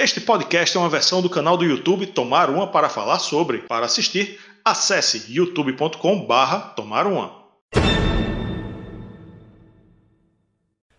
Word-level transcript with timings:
Este 0.00 0.20
podcast 0.20 0.76
é 0.76 0.80
uma 0.80 0.88
versão 0.88 1.20
do 1.20 1.28
canal 1.28 1.56
do 1.56 1.64
YouTube 1.64 2.06
Tomar 2.06 2.50
Uma 2.50 2.70
para 2.70 2.88
falar 2.88 3.18
sobre. 3.18 3.62
Para 3.62 3.86
assistir, 3.86 4.38
acesse 4.64 5.26
youtube.com/barra 5.28 6.68
Tomar 6.76 7.04
Uma. 7.04 7.44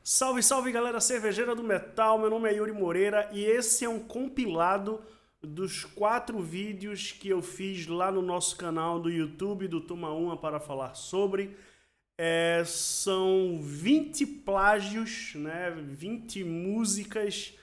Salve, 0.04 0.44
salve 0.44 0.74
galera 0.74 1.00
cervejeira 1.00 1.56
do 1.56 1.64
metal, 1.64 2.20
meu 2.20 2.30
nome 2.30 2.50
é 2.50 2.56
Yuri 2.56 2.74
Moreira 2.74 3.30
e 3.32 3.46
esse 3.46 3.86
é 3.86 3.90
um 3.90 4.00
compilado 4.00 5.00
dos 5.42 5.86
quatro 5.86 6.42
vídeos 6.42 7.14
que 7.14 7.30
eu 7.30 7.42
fiz 7.42 7.88
lá 7.88 8.12
no 8.12 8.22
nosso 8.22 8.58
canal 8.58 9.00
do 9.00 9.10
YouTube 9.10 9.70
do 9.70 9.80
Toma 9.80 10.12
Uma 10.12 10.36
para 10.36 10.60
falar 10.60 10.94
sobre. 10.96 11.56
É, 12.18 12.64
são 12.66 13.62
20 13.62 14.26
plágios, 14.26 15.32
né? 15.36 15.74
20 15.74 16.44
músicas 16.44 17.54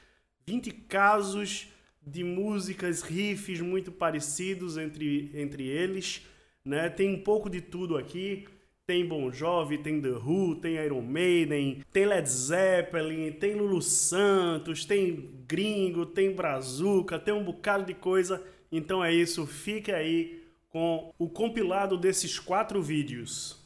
20 0.48 0.70
casos 0.70 1.68
de 2.06 2.22
músicas, 2.22 3.02
riffs 3.02 3.60
muito 3.60 3.90
parecidos 3.90 4.76
entre, 4.76 5.32
entre 5.34 5.66
eles. 5.66 6.24
Né? 6.64 6.88
Tem 6.88 7.12
um 7.12 7.20
pouco 7.20 7.50
de 7.50 7.60
tudo 7.60 7.96
aqui. 7.96 8.46
Tem 8.86 9.04
Bon 9.04 9.32
Jovi, 9.32 9.78
tem 9.78 10.00
The 10.00 10.10
Who, 10.10 10.54
tem 10.54 10.76
Iron 10.76 11.02
Maiden, 11.02 11.82
tem 11.92 12.06
Led 12.06 12.28
Zeppelin, 12.28 13.32
tem 13.32 13.56
Lulu 13.56 13.82
Santos, 13.82 14.84
tem 14.84 15.42
Gringo, 15.48 16.06
tem 16.06 16.32
Brazuca, 16.32 17.18
tem 17.18 17.34
um 17.34 17.42
bocado 17.42 17.84
de 17.84 17.94
coisa. 17.94 18.40
Então 18.70 19.04
é 19.04 19.12
isso, 19.12 19.44
fique 19.44 19.90
aí 19.90 20.44
com 20.68 21.12
o 21.18 21.28
compilado 21.28 21.98
desses 21.98 22.38
quatro 22.38 22.80
vídeos. 22.80 23.60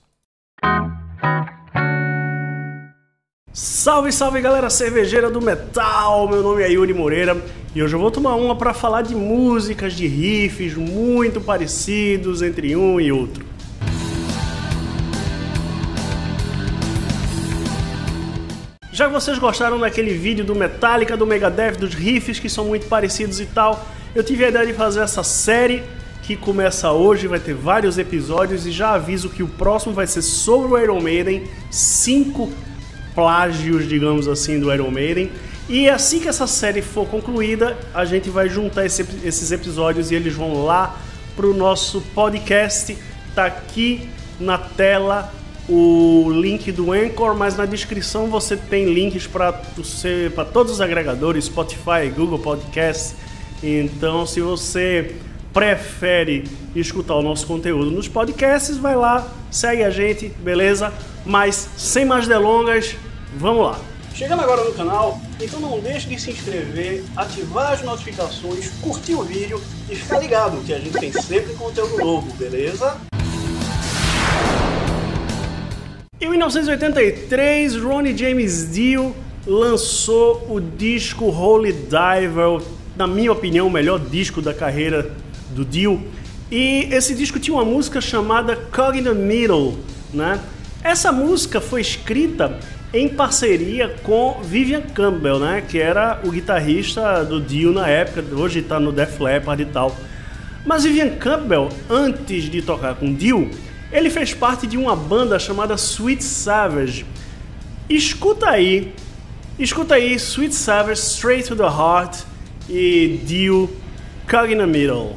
Salve, 3.80 4.12
salve 4.12 4.42
galera 4.42 4.68
cervejeira 4.68 5.30
do 5.30 5.40
metal! 5.40 6.28
Meu 6.28 6.42
nome 6.42 6.62
é 6.62 6.70
Yuri 6.70 6.92
Moreira 6.92 7.42
e 7.74 7.82
hoje 7.82 7.96
eu 7.96 7.98
vou 7.98 8.10
tomar 8.10 8.34
uma 8.34 8.54
para 8.54 8.74
falar 8.74 9.00
de 9.00 9.14
músicas, 9.14 9.94
de 9.94 10.06
riffs 10.06 10.74
muito 10.74 11.40
parecidos 11.40 12.42
entre 12.42 12.76
um 12.76 13.00
e 13.00 13.10
outro. 13.10 13.42
Já 18.92 19.06
que 19.06 19.14
vocês 19.14 19.38
gostaram 19.38 19.80
daquele 19.80 20.12
vídeo 20.12 20.44
do 20.44 20.54
Metallica, 20.54 21.16
do 21.16 21.26
Megadeth, 21.26 21.78
dos 21.78 21.94
riffs 21.94 22.38
que 22.38 22.50
são 22.50 22.66
muito 22.66 22.86
parecidos 22.86 23.40
e 23.40 23.46
tal, 23.46 23.82
eu 24.14 24.22
tive 24.22 24.44
a 24.44 24.48
ideia 24.50 24.66
de 24.66 24.74
fazer 24.74 25.00
essa 25.00 25.22
série 25.22 25.82
que 26.22 26.36
começa 26.36 26.92
hoje, 26.92 27.26
vai 27.26 27.40
ter 27.40 27.54
vários 27.54 27.96
episódios 27.96 28.66
e 28.66 28.72
já 28.72 28.90
aviso 28.90 29.30
que 29.30 29.42
o 29.42 29.48
próximo 29.48 29.94
vai 29.94 30.06
ser 30.06 30.20
sobre 30.20 30.70
o 30.70 30.78
Iron 30.78 31.00
Maiden, 31.00 31.44
5 31.70 32.68
plágios, 33.14 33.88
digamos 33.88 34.28
assim, 34.28 34.58
do 34.58 34.72
Iron 34.72 34.90
Maiden. 34.90 35.30
E 35.68 35.88
assim 35.88 36.18
que 36.18 36.28
essa 36.28 36.46
série 36.46 36.82
for 36.82 37.06
concluída, 37.06 37.78
a 37.94 38.04
gente 38.04 38.28
vai 38.28 38.48
juntar 38.48 38.84
esse, 38.84 39.06
esses 39.24 39.52
episódios 39.52 40.10
e 40.10 40.14
eles 40.14 40.34
vão 40.34 40.64
lá 40.64 40.98
pro 41.36 41.54
nosso 41.54 42.00
podcast. 42.14 42.96
Tá 43.34 43.46
aqui 43.46 44.08
na 44.40 44.58
tela 44.58 45.32
o 45.68 46.28
link 46.32 46.72
do 46.72 46.92
Anchor, 46.92 47.36
mas 47.36 47.56
na 47.56 47.64
descrição 47.64 48.26
você 48.26 48.56
tem 48.56 48.92
links 48.92 49.28
para 49.28 49.52
todos 50.52 50.72
os 50.72 50.80
agregadores, 50.80 51.44
Spotify, 51.44 52.10
Google 52.14 52.40
Podcast. 52.40 53.14
Então, 53.62 54.26
se 54.26 54.40
você 54.40 55.14
prefere 55.52 56.44
escutar 56.74 57.14
o 57.14 57.22
nosso 57.22 57.46
conteúdo 57.46 57.90
nos 57.90 58.08
podcasts, 58.08 58.76
vai 58.76 58.96
lá, 58.96 59.32
segue 59.50 59.84
a 59.84 59.90
gente, 59.90 60.28
beleza? 60.42 60.92
Mas 61.24 61.68
sem 61.76 62.04
mais 62.04 62.26
delongas, 62.26 62.96
vamos 63.36 63.66
lá. 63.66 63.80
Chegando 64.14 64.42
agora 64.42 64.64
no 64.64 64.72
canal, 64.72 65.20
então 65.40 65.60
não 65.60 65.80
deixe 65.80 66.08
de 66.08 66.20
se 66.20 66.30
inscrever, 66.30 67.04
ativar 67.16 67.72
as 67.72 67.82
notificações, 67.82 68.70
curtir 68.80 69.14
o 69.14 69.22
vídeo 69.22 69.60
e 69.88 69.94
ficar 69.94 70.18
ligado 70.18 70.62
que 70.64 70.74
a 70.74 70.78
gente 70.78 70.98
tem 70.98 71.12
sempre 71.12 71.54
conteúdo 71.54 71.96
novo, 71.96 72.32
beleza? 72.34 72.98
Em 76.20 76.28
1983, 76.28 77.76
Ronnie 77.76 78.16
James 78.16 78.70
Dio 78.70 79.14
lançou 79.46 80.46
o 80.50 80.60
disco 80.60 81.30
Holy 81.30 81.72
Diver, 81.72 82.60
na 82.96 83.06
minha 83.06 83.32
opinião, 83.32 83.68
o 83.68 83.70
melhor 83.70 83.98
disco 83.98 84.42
da 84.42 84.52
carreira 84.52 85.14
do 85.50 85.64
Dio. 85.64 86.02
E 86.50 86.88
esse 86.92 87.14
disco 87.14 87.38
tinha 87.38 87.54
uma 87.54 87.64
música 87.64 88.00
chamada 88.00 88.54
Cog 88.54 88.98
in 88.98 89.04
the 89.04 89.14
Middle, 89.14 89.78
né? 90.12 90.38
Essa 90.82 91.12
música 91.12 91.60
foi 91.60 91.82
escrita 91.82 92.58
em 92.92 93.06
parceria 93.06 93.96
com 94.02 94.40
Vivian 94.42 94.80
Campbell, 94.80 95.38
né, 95.38 95.62
que 95.66 95.78
era 95.78 96.20
o 96.24 96.30
guitarrista 96.30 97.22
do 97.22 97.38
Dio 97.38 97.70
na 97.70 97.86
época, 97.86 98.24
hoje 98.34 98.60
está 98.60 98.80
no 98.80 98.90
Def 98.90 99.20
Leppard 99.20 99.62
e 99.62 99.66
tal. 99.66 99.94
Mas 100.64 100.84
Vivian 100.84 101.10
Campbell, 101.16 101.68
antes 101.88 102.44
de 102.44 102.62
tocar 102.62 102.94
com 102.94 103.14
Dio, 103.14 103.50
ele 103.92 104.08
fez 104.08 104.32
parte 104.32 104.66
de 104.66 104.78
uma 104.78 104.96
banda 104.96 105.38
chamada 105.38 105.74
Sweet 105.74 106.24
Savage. 106.24 107.04
Escuta 107.88 108.48
aí, 108.48 108.94
escuta 109.58 109.96
aí 109.96 110.14
Sweet 110.14 110.54
Savage 110.54 111.00
Straight 111.00 111.46
to 111.46 111.56
the 111.56 111.62
Heart 111.62 112.22
e 112.68 113.20
Dio 113.24 113.70
Cog 114.28 114.52
in 114.52 114.56
the 114.56 114.66
Middle. 114.66 115.16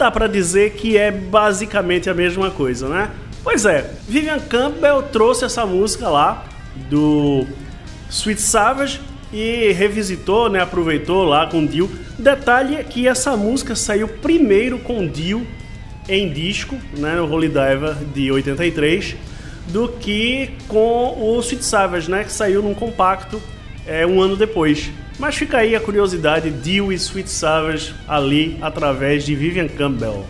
Dá 0.00 0.10
para 0.10 0.26
dizer 0.26 0.72
que 0.72 0.96
é 0.96 1.10
basicamente 1.10 2.08
a 2.08 2.14
mesma 2.14 2.50
coisa, 2.50 2.88
né? 2.88 3.10
Pois 3.44 3.66
é, 3.66 3.90
Vivian 4.08 4.40
Campbell 4.40 5.02
trouxe 5.04 5.44
essa 5.44 5.66
música 5.66 6.08
lá 6.08 6.44
do 6.88 7.46
Sweet 8.08 8.40
Savage 8.40 9.00
e 9.30 9.72
revisitou, 9.72 10.48
né, 10.48 10.60
aproveitou 10.60 11.24
lá 11.24 11.46
com 11.46 11.64
Dio. 11.66 11.90
Detalhe 12.18 12.76
é 12.76 12.82
que 12.82 13.06
essa 13.06 13.36
música 13.36 13.76
saiu 13.76 14.08
primeiro 14.08 14.78
com 14.78 15.06
Dio 15.06 15.46
em 16.08 16.32
disco, 16.32 16.76
né, 16.96 17.16
no 17.16 17.30
Holy 17.30 17.48
Diver 17.48 17.94
de 18.14 18.32
83, 18.32 19.16
do 19.68 19.86
que 19.88 20.50
com 20.66 21.14
o 21.20 21.38
Sweet 21.40 21.64
Savage, 21.64 22.10
né, 22.10 22.24
que 22.24 22.32
saiu 22.32 22.62
num 22.62 22.74
compacto 22.74 23.40
é, 23.86 24.06
um 24.06 24.20
ano 24.20 24.34
depois. 24.34 24.90
Mas 25.20 25.36
fica 25.36 25.58
aí 25.58 25.76
a 25.76 25.80
curiosidade, 25.80 26.50
Dio 26.50 26.90
e 26.90 26.94
Sweet 26.94 27.28
Savage 27.28 27.94
ali 28.08 28.56
através 28.62 29.22
de 29.22 29.34
Vivian 29.34 29.68
Campbell. 29.68 30.24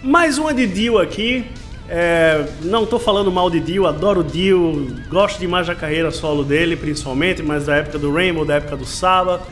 Mais 0.00 0.38
uma 0.38 0.54
de 0.54 0.64
Dio 0.64 0.96
aqui. 0.96 1.44
É, 1.88 2.46
não 2.62 2.84
estou 2.84 3.00
falando 3.00 3.32
mal 3.32 3.50
de 3.50 3.58
Dio, 3.58 3.84
adoro 3.84 4.22
Dio, 4.22 4.94
gosto 5.10 5.40
demais 5.40 5.66
da 5.66 5.74
carreira 5.74 6.12
solo 6.12 6.44
dele, 6.44 6.76
principalmente, 6.76 7.42
mas 7.42 7.66
da 7.66 7.74
época 7.78 7.98
do 7.98 8.14
Rainbow, 8.14 8.44
da 8.44 8.54
época 8.54 8.76
do 8.76 8.86
Saba. 8.86 9.42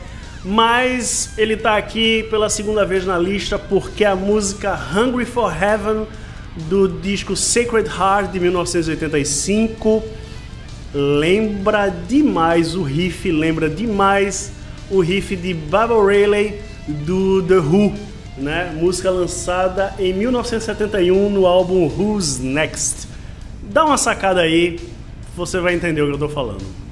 Mas 0.41 1.37
ele 1.37 1.55
está 1.55 1.75
aqui 1.75 2.23
pela 2.29 2.49
segunda 2.49 2.85
vez 2.85 3.05
na 3.05 3.19
lista 3.19 3.59
porque 3.59 4.05
a 4.05 4.15
música 4.15 4.73
Hungry 4.95 5.25
for 5.25 5.53
Heaven 5.53 6.07
do 6.69 6.87
disco 6.87 7.35
Sacred 7.35 7.89
Heart 7.89 8.31
de 8.31 8.39
1985 8.39 10.22
lembra 10.93 11.89
demais 11.89 12.75
o 12.75 12.83
riff, 12.83 13.31
lembra 13.31 13.69
demais 13.69 14.51
o 14.91 14.99
riff 14.99 15.35
de 15.35 15.53
Baba 15.53 15.95
Rayleigh 15.95 16.61
do 16.87 17.41
The 17.43 17.57
Who, 17.57 17.93
né? 18.37 18.73
Música 18.75 19.09
lançada 19.09 19.93
em 19.97 20.13
1971 20.13 21.29
no 21.29 21.45
álbum 21.45 21.87
Who's 21.87 22.39
Next. 22.39 23.07
Dá 23.63 23.85
uma 23.85 23.97
sacada 23.97 24.41
aí, 24.41 24.79
você 25.35 25.59
vai 25.59 25.73
entender 25.73 26.01
o 26.01 26.07
que 26.07 26.13
eu 26.13 26.19
tô 26.19 26.29
falando. 26.29 26.82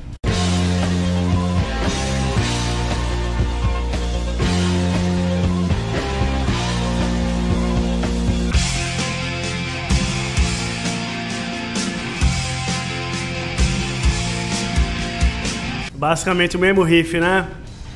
Basicamente 16.02 16.58
o 16.58 16.60
mesmo 16.60 16.82
riff, 16.82 17.20
né? 17.20 17.48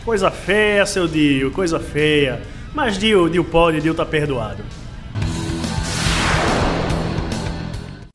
Coisa 0.03 0.29
feia, 0.29 0.85
seu 0.85 1.07
Dio, 1.07 1.49
coisa 1.49 1.79
feia. 1.79 2.39
Mas 2.71 2.99
Dio, 2.99 3.27
Dio 3.27 3.43
pode, 3.43 3.81
Dio 3.81 3.95
tá 3.95 4.05
perdoado. 4.05 4.63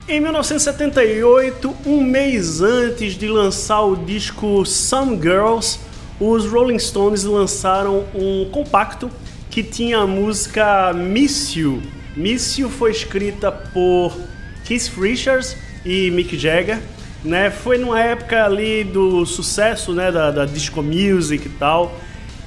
Em 0.06 0.20
1978, 0.20 1.74
um 1.84 2.00
mês 2.00 2.60
antes 2.60 3.14
de 3.14 3.26
lançar 3.26 3.82
o 3.82 3.96
disco 3.96 4.64
Some 4.64 5.20
Girls, 5.20 5.80
os 6.20 6.46
Rolling 6.46 6.78
Stones 6.78 7.24
lançaram 7.24 8.04
um 8.14 8.48
compacto 8.48 9.10
que 9.50 9.60
tinha 9.60 9.98
a 9.98 10.06
música 10.06 10.92
Miss 10.92 11.56
You. 11.56 11.82
Miss 12.16 12.56
You 12.56 12.70
foi 12.70 12.92
escrita 12.92 13.50
por 13.50 14.16
Keith 14.64 14.92
Richards 14.96 15.56
e 15.84 16.12
Mick 16.12 16.38
Jagger 16.38 16.80
né? 17.24 17.50
Foi 17.50 17.78
numa 17.78 18.00
época 18.00 18.44
ali 18.44 18.84
do 18.84 19.24
sucesso, 19.26 19.92
né, 19.92 20.10
da, 20.10 20.30
da 20.30 20.44
disco 20.44 20.82
music 20.82 21.46
e 21.46 21.50
tal. 21.50 21.98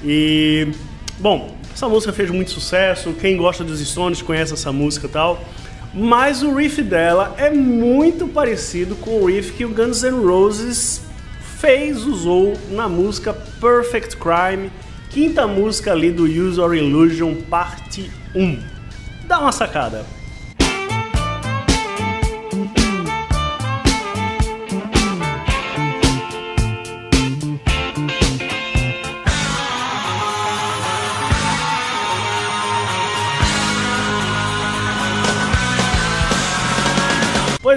E 0.04 0.68
bom, 1.20 1.56
essa 1.74 1.88
música 1.88 2.12
fez 2.12 2.30
muito 2.30 2.52
sucesso. 2.52 3.14
Quem 3.14 3.38
gosta 3.38 3.64
dos 3.64 3.80
Stones 3.80 4.22
conhece 4.22 4.54
essa 4.54 4.72
música 4.72 5.08
e 5.08 5.10
tal. 5.10 5.44
Mas 5.94 6.42
o 6.42 6.56
riff 6.56 6.82
dela 6.82 7.36
é 7.38 7.52
muito 7.52 8.28
parecido 8.28 8.96
com 8.96 9.22
o 9.22 9.26
riff 9.28 9.54
que 9.54 9.64
o 9.64 9.70
Guns 9.70 10.02
N' 10.02 10.26
Roses 10.26 11.04
fez, 11.60 12.04
usou 12.04 12.54
na 12.72 12.90
música 12.90 13.32
Perfect 13.62 14.18
Crime, 14.18 14.72
quinta 15.10 15.48
música 15.48 15.92
ali 15.92 16.12
do 16.12 16.24
Use 16.24 16.60
or 16.60 16.76
Illusion, 16.76 17.36
parte 17.50 18.12
1. 18.36 18.60
Dá 19.28 19.40
uma 19.40 19.52
sacada. 19.52 20.04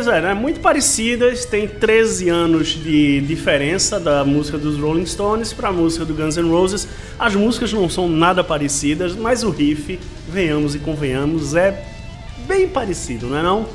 Pois 0.06 0.18
é, 0.18 0.20
né? 0.20 0.34
Muito 0.34 0.60
parecidas, 0.60 1.46
tem 1.46 1.66
13 1.66 2.28
anos 2.28 2.68
de 2.68 3.20
diferença 3.22 3.98
da 3.98 4.24
música 4.24 4.56
dos 4.56 4.78
Rolling 4.78 5.04
Stones 5.04 5.52
para 5.52 5.70
a 5.70 5.72
música 5.72 6.04
do 6.04 6.14
Guns 6.14 6.36
N' 6.36 6.48
Roses. 6.48 6.86
As 7.18 7.34
músicas 7.34 7.72
não 7.72 7.90
são 7.90 8.08
nada 8.08 8.44
parecidas, 8.44 9.16
mas 9.16 9.42
o 9.42 9.50
riff, 9.50 9.98
venhamos 10.28 10.76
e 10.76 10.78
convenhamos, 10.78 11.56
é 11.56 11.84
bem 12.46 12.68
parecido, 12.68 13.26
não 13.26 13.36
é 13.36 13.42
não? 13.42 13.66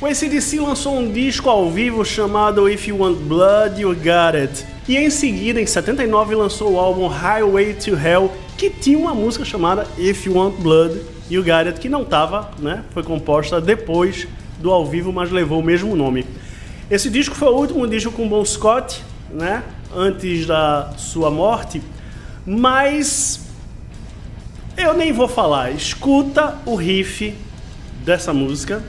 O 0.00 0.06
ACDC 0.06 0.58
lançou 0.58 0.98
um 0.98 1.12
disco 1.12 1.48
ao 1.48 1.70
vivo 1.70 2.04
chamado 2.04 2.68
If 2.68 2.88
You 2.88 2.98
Want 2.98 3.18
Blood, 3.18 3.80
You 3.80 3.94
Got 3.94 4.36
It. 4.36 4.66
E 4.88 4.96
em 4.96 5.10
seguida, 5.10 5.60
em 5.60 5.66
79, 5.66 6.34
lançou 6.34 6.72
o 6.72 6.80
álbum 6.80 7.06
Highway 7.06 7.74
to 7.74 7.96
Hell, 7.96 8.32
que 8.64 8.70
tinha 8.70 8.98
uma 8.98 9.14
música 9.14 9.44
chamada 9.44 9.86
If 9.98 10.24
You 10.24 10.36
Want 10.36 10.54
Blood, 10.56 10.98
e 11.28 11.38
o 11.38 11.42
Garrett, 11.42 11.78
que 11.80 11.88
não 11.88 12.02
estava, 12.02 12.50
né, 12.58 12.82
foi 12.92 13.02
composta 13.02 13.60
depois 13.60 14.26
do 14.58 14.70
ao 14.70 14.86
vivo, 14.86 15.12
mas 15.12 15.30
levou 15.30 15.60
o 15.60 15.62
mesmo 15.62 15.94
nome. 15.94 16.26
Esse 16.90 17.10
disco 17.10 17.34
foi 17.34 17.48
o 17.48 17.56
último 17.56 17.86
disco 17.86 18.12
com 18.12 18.28
Bon 18.28 18.44
Scott, 18.44 19.02
né, 19.30 19.62
antes 19.94 20.46
da 20.46 20.92
sua 20.96 21.30
morte, 21.30 21.82
mas 22.46 23.40
eu 24.76 24.94
nem 24.94 25.12
vou 25.12 25.28
falar. 25.28 25.70
Escuta 25.70 26.58
o 26.64 26.74
riff 26.74 27.34
dessa 28.02 28.32
música 28.32 28.82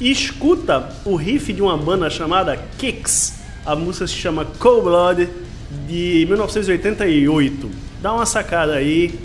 e 0.00 0.10
escuta 0.10 0.90
o 1.04 1.16
riff 1.16 1.52
de 1.52 1.62
uma 1.62 1.76
banda 1.76 2.10
chamada 2.10 2.58
Kicks. 2.78 3.40
A 3.64 3.74
música 3.74 4.06
se 4.06 4.14
chama 4.14 4.44
Cold 4.58 4.82
Blood 4.82 5.28
de 5.86 6.26
1988. 6.28 7.83
Dá 8.04 8.12
uma 8.12 8.26
sacada 8.26 8.74
aí. 8.74 9.18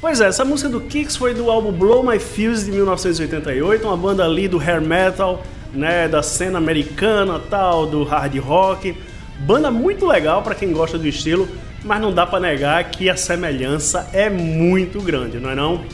Pois 0.00 0.20
é, 0.20 0.26
essa 0.26 0.44
música 0.44 0.68
do 0.68 0.80
Kicks 0.80 1.14
foi 1.16 1.32
do 1.32 1.52
álbum 1.52 1.70
Blow 1.70 2.02
My 2.02 2.18
Fuse 2.18 2.64
de 2.64 2.72
1988, 2.72 3.86
uma 3.86 3.96
banda 3.96 4.24
ali 4.24 4.48
do 4.48 4.58
hair 4.58 4.82
metal, 4.82 5.44
né, 5.72 6.08
da 6.08 6.20
cena 6.20 6.58
americana, 6.58 7.38
tal, 7.38 7.86
do 7.86 8.02
hard 8.02 8.36
rock. 8.38 8.98
Banda 9.38 9.70
muito 9.70 10.04
legal 10.04 10.42
para 10.42 10.56
quem 10.56 10.72
gosta 10.72 10.98
do 10.98 11.06
estilo, 11.06 11.48
mas 11.86 12.00
não 12.00 12.12
dá 12.12 12.26
para 12.26 12.40
negar 12.40 12.90
que 12.90 13.08
a 13.08 13.16
semelhança 13.16 14.10
é 14.12 14.28
muito 14.28 15.00
grande, 15.00 15.38
não 15.38 15.50
é 15.50 15.54
não? 15.54 15.84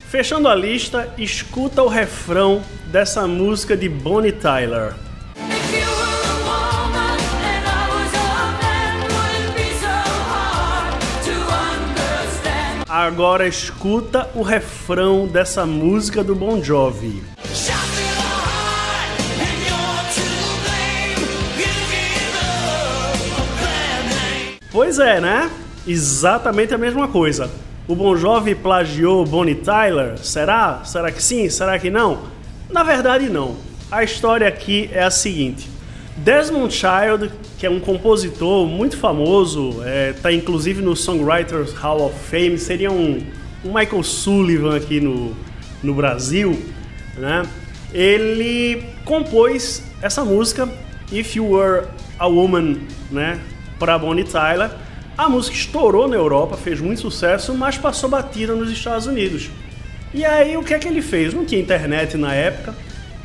Fechando 0.00 0.48
a 0.48 0.54
lista, 0.54 1.12
escuta 1.18 1.82
o 1.82 1.88
refrão 1.88 2.62
dessa 2.86 3.26
música 3.26 3.76
de 3.76 3.88
Bonnie 3.88 4.30
Tyler. 4.30 4.94
Agora 12.88 13.46
escuta 13.46 14.30
o 14.34 14.42
refrão 14.42 15.26
dessa 15.26 15.66
música 15.66 16.22
do 16.22 16.34
Bon 16.34 16.62
Jovi. 16.62 17.35
Pois 24.76 24.98
é, 24.98 25.22
né? 25.22 25.50
Exatamente 25.86 26.74
a 26.74 26.76
mesma 26.76 27.08
coisa. 27.08 27.50
O 27.88 27.94
Bon 27.94 28.14
Jovi 28.14 28.54
plagiou 28.54 29.24
Bonnie 29.24 29.54
Tyler? 29.54 30.18
Será? 30.18 30.82
Será 30.84 31.10
que 31.10 31.22
sim? 31.22 31.48
Será 31.48 31.78
que 31.78 31.88
não? 31.88 32.24
Na 32.68 32.82
verdade, 32.82 33.30
não. 33.30 33.56
A 33.90 34.04
história 34.04 34.46
aqui 34.46 34.90
é 34.92 35.02
a 35.02 35.10
seguinte: 35.10 35.66
Desmond 36.18 36.74
Child, 36.74 37.32
que 37.56 37.64
é 37.64 37.70
um 37.70 37.80
compositor 37.80 38.66
muito 38.66 38.98
famoso, 38.98 39.82
está 40.14 40.30
é, 40.30 40.34
inclusive 40.34 40.82
no 40.82 40.94
Songwriters 40.94 41.72
Hall 41.72 42.04
of 42.04 42.14
Fame, 42.28 42.58
seria 42.58 42.92
um, 42.92 43.22
um 43.64 43.72
Michael 43.72 44.02
Sullivan 44.02 44.76
aqui 44.76 45.00
no, 45.00 45.34
no 45.82 45.94
Brasil, 45.94 46.62
né? 47.16 47.44
Ele 47.94 48.84
compôs 49.06 49.82
essa 50.02 50.22
música 50.22 50.68
If 51.10 51.34
You 51.34 51.52
Were 51.52 51.86
a 52.18 52.26
Woman, 52.26 52.76
né, 53.10 53.40
para 53.78 53.98
Bonnie 53.98 54.24
Tyler. 54.24 54.70
A 55.16 55.28
música 55.28 55.56
estourou 55.56 56.06
na 56.08 56.16
Europa, 56.16 56.56
fez 56.56 56.80
muito 56.80 57.00
sucesso, 57.00 57.54
mas 57.54 57.78
passou 57.78 58.10
batida 58.10 58.54
nos 58.54 58.70
Estados 58.70 59.06
Unidos. 59.06 59.50
E 60.12 60.24
aí 60.24 60.56
o 60.56 60.62
que 60.62 60.74
é 60.74 60.78
que 60.78 60.88
ele 60.88 61.02
fez? 61.02 61.32
Não 61.32 61.44
tinha 61.44 61.60
internet 61.60 62.16
na 62.16 62.34
época 62.34 62.74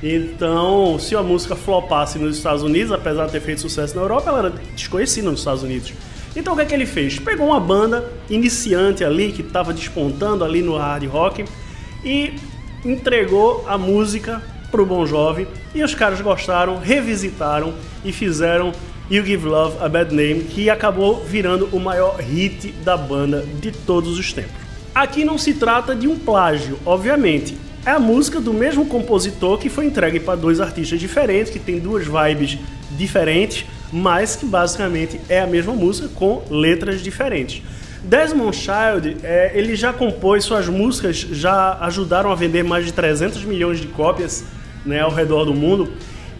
então, 0.03 0.98
se 0.98 1.15
a 1.15 1.21
música 1.21 1.56
flopasse 1.56 2.18
nos 2.18 2.36
Estados 2.36 2.63
Unidos, 2.63 2.92
apesar 2.92 3.27
de 3.27 3.33
ter 3.33 3.42
feito 3.42 3.62
sucesso 3.62 3.95
na 3.95 4.01
Europa, 4.01 4.30
ela 4.30 4.39
era 4.39 4.50
desconhecida 4.75 5.30
nos 5.30 5.42
Estados 5.42 5.62
Unidos. 5.62 5.94
Então, 6.36 6.53
o 6.53 6.56
que 6.56 6.63
é 6.63 6.65
que 6.65 6.74
ele 6.74 6.88
fez? 6.88 7.19
Pegou 7.19 7.48
uma 7.48 7.59
banda 7.59 8.12
iniciante 8.27 9.03
ali, 9.03 9.31
que 9.31 9.42
estava 9.42 9.71
despontando 9.74 10.44
ali 10.44 10.63
no 10.63 10.75
hard 10.75 11.06
rock, 11.06 11.45
e 12.03 12.33
entregou 12.83 13.63
a 13.68 13.77
música 13.77 14.42
pro 14.71 14.86
Bon 14.86 15.06
Jovi, 15.06 15.48
e 15.75 15.83
os 15.83 15.94
caras 15.94 16.19
gostaram, 16.19 16.80
revisitaram 16.80 17.74
e 18.03 18.12
fizeram 18.12 18.71
You 19.12 19.25
Give 19.25 19.46
Love 19.46 19.75
a 19.81 19.90
Bad 19.90 20.16
Name, 20.16 20.46
que 20.46 20.69
acabou 20.69 21.22
virando 21.25 21.68
o 21.74 21.82
maior 21.82 22.15
hit 22.22 22.72
da 22.82 22.96
banda 22.96 23.46
de 23.60 23.70
todos 23.70 24.18
os 24.18 24.32
tempos. 24.32 24.53
Aqui 24.96 25.25
não 25.25 25.38
se 25.38 25.53
trata 25.53 25.94
de 25.94 26.08
um 26.08 26.18
plágio, 26.18 26.80
obviamente, 26.86 27.58
é 27.86 27.91
a 27.91 28.00
música 28.00 28.39
do 28.39 28.53
mesmo 28.53 28.86
compositor 28.86 29.58
que 29.58 29.68
foi 29.68 29.88
entregue 29.88 30.18
para 30.22 30.38
dois 30.38 30.62
artistas 30.62 30.98
diferentes, 30.98 31.51
que 31.51 31.60
tem 31.60 31.77
duas 31.77 32.08
vibes 32.08 32.58
diferentes, 32.91 33.65
mas 33.91 34.38
que 34.38 34.46
basicamente 34.46 35.20
é 35.27 35.41
a 35.41 35.48
mesma 35.48 35.74
música 35.74 36.08
com 36.15 36.44
letras 36.50 37.01
diferentes. 37.01 37.62
Desmond 38.03 38.56
Child, 38.56 39.18
é, 39.24 39.51
ele 39.53 39.75
já 39.75 39.91
compôs 39.91 40.46
suas 40.46 40.70
músicas, 40.70 41.18
já 41.18 41.77
ajudaram 41.82 42.32
a 42.32 42.36
vender 42.36 42.63
mais 42.63 42.86
de 42.86 42.94
300 42.94 43.44
milhões 43.44 43.82
de 43.82 43.88
cópias 43.88 44.46
né, 44.86 45.01
ao 45.01 45.12
redor 45.12 45.44
do 45.44 45.53
mundo. 45.53 45.91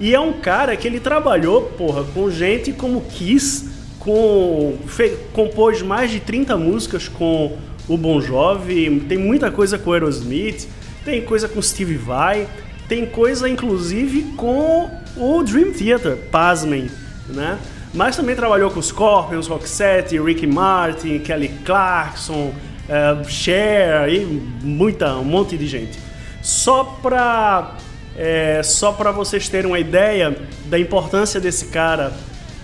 E 0.01 0.15
é 0.15 0.20
um 0.20 0.34
cara 0.34 0.75
que 0.75 0.88
ele 0.88 1.00
trabalhou, 1.00 1.62
porra, 1.77 2.03
com 2.03 2.31
gente 2.31 2.74
como 2.74 3.01
Kiss, 3.01 3.70
com, 4.00 4.75
fe, 4.88 5.15
compôs 5.31 5.84
mais 5.84 6.10
de 6.10 6.20
30 6.20 6.58
músicas 6.58 7.08
com 7.08 7.55
o 7.88 7.96
Bon 7.96 8.20
Jovi, 8.20 9.05
tem 9.08 9.20
muita 9.20 9.51
coisa 9.51 9.77
com 9.77 9.93
Aerosmith, 9.93 10.67
tem 11.05 11.22
coisa 11.22 11.48
com 11.48 11.62
Steve 11.62 11.98
Vai, 11.98 12.48
tem 12.88 13.05
coisa 13.05 13.48
inclusive 13.48 14.34
com 14.36 14.89
o 15.15 15.43
Dream 15.43 15.72
Theater, 15.72 16.17
pasmem, 16.31 16.89
né? 17.29 17.60
Mas 17.93 18.15
também 18.15 18.36
trabalhou 18.36 18.72
com 18.72 18.81
Scorpions, 18.81 19.46
Roxette, 19.46 20.20
Ricky 20.20 20.48
Martin, 20.48 21.20
Kelly 21.20 21.50
Clarkson, 21.63 22.51
uh, 22.89 23.29
Cher 23.29 24.10
e 24.10 24.25
muita, 24.63 25.15
um 25.17 25.25
monte 25.25 25.55
de 25.55 25.67
gente. 25.67 26.00
Só 26.41 26.86
para 27.03 27.75
é, 28.18 28.62
só 28.63 28.91
para 28.91 29.12
vocês 29.12 29.48
terem 29.50 29.70
uma 29.70 29.80
ideia 29.80 30.36
da 30.65 30.77
importância 30.80 31.39
desse 31.39 31.68
cara 31.68 32.13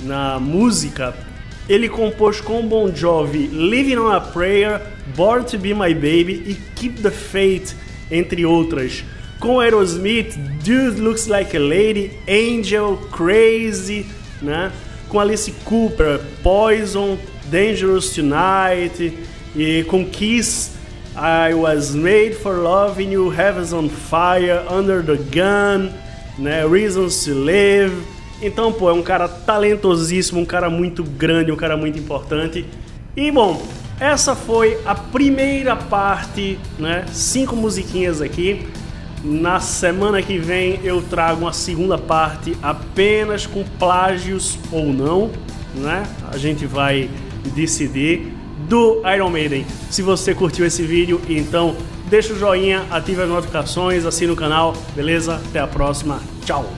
na 0.02 0.40
música, 0.40 1.16
ele 1.68 1.90
compôs 1.90 2.40
com 2.40 2.66
Bon 2.66 2.94
Jovi 2.94 3.48
Living 3.48 3.98
on 3.98 4.12
a 4.12 4.22
Prayer, 4.22 4.82
Born 5.16 5.46
to 5.46 5.58
Be 5.58 5.74
My 5.74 5.94
Baby 5.94 6.44
e 6.48 6.58
Keep 6.76 7.02
the 7.02 7.12
Faith 7.12 7.74
entre 8.10 8.46
outras. 8.46 9.04
Com 9.40 9.60
Aerosmith, 9.60 10.36
Dude 10.64 11.00
Looks 11.00 11.28
Like 11.28 11.56
a 11.56 11.60
Lady, 11.60 12.12
Angel, 12.28 12.98
Crazy, 13.12 14.06
né? 14.42 14.72
Com 15.10 15.20
Alice 15.20 15.52
Cooper, 15.64 16.20
Poison, 16.42 17.18
Dangerous 17.50 18.12
Tonight, 18.12 19.14
e 19.56 19.84
com 19.86 20.06
Kiss, 20.06 20.72
I 21.20 21.56
Was 21.56 21.96
Made 21.96 22.36
for 22.36 22.58
Loving 22.58 23.12
You, 23.12 23.32
Heaven's 23.32 23.74
on 23.74 23.90
Fire, 23.90 24.64
Under 24.70 25.04
the 25.04 25.16
Gun, 25.16 25.90
né? 26.38 26.64
Reasons 26.64 27.26
to 27.26 27.34
Live. 27.34 28.04
Então, 28.40 28.72
pô, 28.72 28.88
é 28.88 28.94
um 28.94 29.02
cara 29.02 29.28
talentosíssimo, 29.28 30.40
um 30.40 30.46
cara 30.46 30.70
muito 30.70 31.04
grande, 31.04 31.52
um 31.52 31.56
cara 31.56 31.76
muito 31.76 31.98
importante. 31.98 32.68
E 33.16 33.32
bom, 33.32 33.66
essa 34.00 34.36
foi 34.36 34.78
a 34.86 34.94
primeira 34.94 35.76
parte, 35.76 36.60
né? 36.78 37.04
Cinco 37.12 37.56
musiquinhas 37.56 38.22
aqui. 38.22 38.68
Na 39.24 39.60
semana 39.60 40.22
que 40.22 40.38
vem 40.38 40.80
eu 40.84 41.02
trago 41.02 41.42
uma 41.42 41.54
segunda 41.54 41.98
parte 41.98 42.56
apenas 42.62 43.48
com 43.48 43.64
plágios 43.64 44.60
ou 44.72 44.94
não, 44.94 45.32
né? 45.74 46.04
A 46.32 46.38
gente 46.38 46.68
vai 46.68 47.10
decidir 47.56 48.37
do 48.68 49.02
Iron 49.16 49.30
Maiden. 49.30 49.66
Se 49.90 50.02
você 50.02 50.36
curtiu 50.36 50.66
esse 50.66 50.84
vídeo, 50.84 51.22
então 51.30 51.76
deixa 52.08 52.34
o 52.34 52.38
joinha, 52.38 52.86
ative 52.92 53.22
as 53.22 53.30
notificações, 53.30 54.06
assine 54.06 54.32
o 54.32 54.36
canal, 54.36 54.74
beleza? 54.96 55.42
Até 55.50 55.60
a 55.60 55.68
próxima, 55.68 56.22
tchau! 56.46 56.70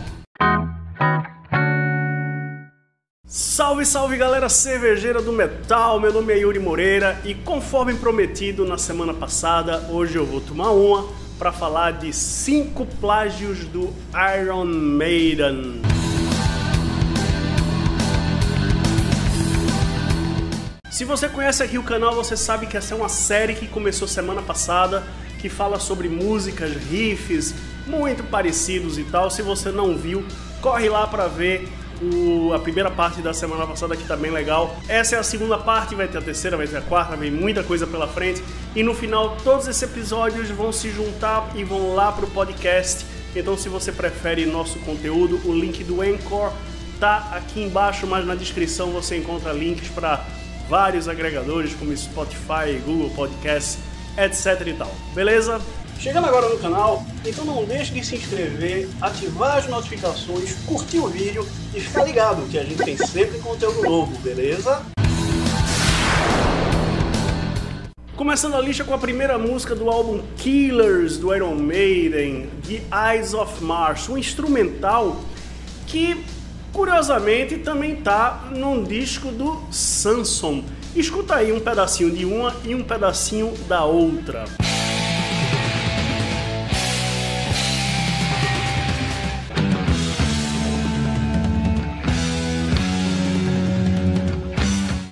Salve, 3.25 3.85
salve 3.85 4.17
galera 4.17 4.49
cervejeira 4.49 5.21
do 5.21 5.31
metal, 5.31 5.99
meu 5.99 6.11
nome 6.11 6.33
é 6.33 6.39
Yuri 6.39 6.59
Moreira 6.59 7.19
e 7.23 7.35
conforme 7.35 7.93
prometido 7.93 8.65
na 8.65 8.77
semana 8.77 9.13
passada, 9.13 9.85
hoje 9.91 10.15
eu 10.15 10.25
vou 10.25 10.41
tomar 10.41 10.71
uma 10.71 11.07
para 11.37 11.51
falar 11.51 11.91
de 11.91 12.11
cinco 12.11 12.85
plágios 12.99 13.65
do 13.65 13.93
Iron 14.41 14.65
Maiden. 14.65 15.98
Se 20.99 21.05
você 21.05 21.29
conhece 21.29 21.63
aqui 21.63 21.77
o 21.77 21.83
canal, 21.83 22.13
você 22.13 22.35
sabe 22.35 22.67
que 22.67 22.75
essa 22.75 22.93
é 22.93 22.97
uma 22.97 23.07
série 23.07 23.55
que 23.55 23.65
começou 23.69 24.05
semana 24.05 24.41
passada, 24.41 25.01
que 25.39 25.47
fala 25.47 25.79
sobre 25.79 26.09
músicas, 26.09 26.75
riffs, 26.75 27.55
muito 27.87 28.21
parecidos 28.21 28.97
e 28.97 29.05
tal. 29.05 29.31
Se 29.31 29.41
você 29.41 29.71
não 29.71 29.95
viu, 29.95 30.25
corre 30.59 30.89
lá 30.89 31.07
para 31.07 31.25
ver 31.27 31.69
o, 32.01 32.51
a 32.53 32.59
primeira 32.59 32.91
parte 32.91 33.21
da 33.21 33.33
semana 33.33 33.65
passada 33.65 33.95
que 33.95 34.03
tá 34.03 34.17
bem 34.17 34.29
legal. 34.29 34.75
Essa 34.89 35.15
é 35.15 35.19
a 35.19 35.23
segunda 35.23 35.57
parte, 35.57 35.95
vai 35.95 36.05
ter 36.05 36.17
a 36.17 36.21
terceira, 36.21 36.57
vai 36.57 36.67
ter 36.67 36.75
a 36.75 36.81
quarta, 36.81 37.15
vem 37.15 37.31
muita 37.31 37.63
coisa 37.63 37.87
pela 37.87 38.05
frente. 38.05 38.43
E 38.75 38.83
no 38.83 38.93
final, 38.93 39.37
todos 39.41 39.69
esses 39.69 39.81
episódios 39.81 40.49
vão 40.49 40.73
se 40.73 40.91
juntar 40.91 41.49
e 41.55 41.63
vão 41.63 41.95
lá 41.95 42.11
pro 42.11 42.27
podcast. 42.27 43.05
Então, 43.33 43.57
se 43.57 43.69
você 43.69 43.93
prefere 43.93 44.45
nosso 44.45 44.77
conteúdo, 44.79 45.39
o 45.45 45.53
link 45.53 45.81
do 45.81 46.01
Anchor 46.01 46.51
tá 46.99 47.29
aqui 47.31 47.61
embaixo, 47.61 48.05
mas 48.05 48.27
na 48.27 48.35
descrição 48.35 48.91
você 48.91 49.15
encontra 49.15 49.53
links 49.53 49.87
para 49.87 50.25
vários 50.69 51.07
agregadores 51.07 51.73
como 51.73 51.95
Spotify, 51.97 52.79
Google 52.85 53.09
Podcasts, 53.09 53.79
etc 54.15 54.67
e 54.67 54.73
tal. 54.73 54.91
Beleza? 55.15 55.59
Chegando 55.99 56.27
agora 56.27 56.47
no 56.47 56.57
canal, 56.59 57.03
então 57.25 57.43
não 57.43 57.65
deixe 57.65 57.91
de 57.91 58.05
se 58.05 58.15
inscrever, 58.15 58.87
ativar 59.01 59.57
as 59.57 59.67
notificações, 59.67 60.53
curtir 60.65 60.99
o 60.99 61.07
vídeo 61.07 61.45
e 61.73 61.81
ficar 61.81 62.05
ligado 62.05 62.47
que 62.47 62.57
a 62.57 62.63
gente 62.63 62.81
tem 62.83 62.95
sempre 62.95 63.39
conteúdo 63.39 63.81
novo, 63.81 64.17
beleza? 64.19 64.81
Começando 68.15 68.55
a 68.55 68.61
lista 68.61 68.83
com 68.83 68.93
a 68.93 68.97
primeira 68.97 69.37
música 69.37 69.75
do 69.75 69.89
álbum 69.89 70.21
Killers 70.37 71.17
do 71.17 71.33
Iron 71.33 71.55
Maiden, 71.55 72.49
The 72.65 73.15
Eyes 73.15 73.33
of 73.33 73.61
Mars, 73.63 74.07
um 74.07 74.17
instrumental 74.17 75.19
que 75.87 76.23
Curiosamente, 76.73 77.57
também 77.57 77.95
tá 77.97 78.49
num 78.51 78.83
disco 78.83 79.31
do 79.31 79.61
Samson. 79.71 80.63
Escuta 80.95 81.35
aí 81.35 81.51
um 81.51 81.59
pedacinho 81.59 82.11
de 82.11 82.25
uma 82.25 82.55
e 82.63 82.73
um 82.73 82.83
pedacinho 82.83 83.53
da 83.67 83.83
outra. 83.83 84.45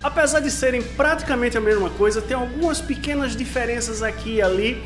Apesar 0.01 0.39
de 0.39 0.49
serem 0.49 0.81
praticamente 0.81 1.57
a 1.57 1.61
mesma 1.61 1.89
coisa, 1.91 2.21
tem 2.21 2.35
algumas 2.35 2.81
pequenas 2.81 3.35
diferenças 3.35 4.01
aqui 4.01 4.35
e 4.35 4.41
ali. 4.41 4.83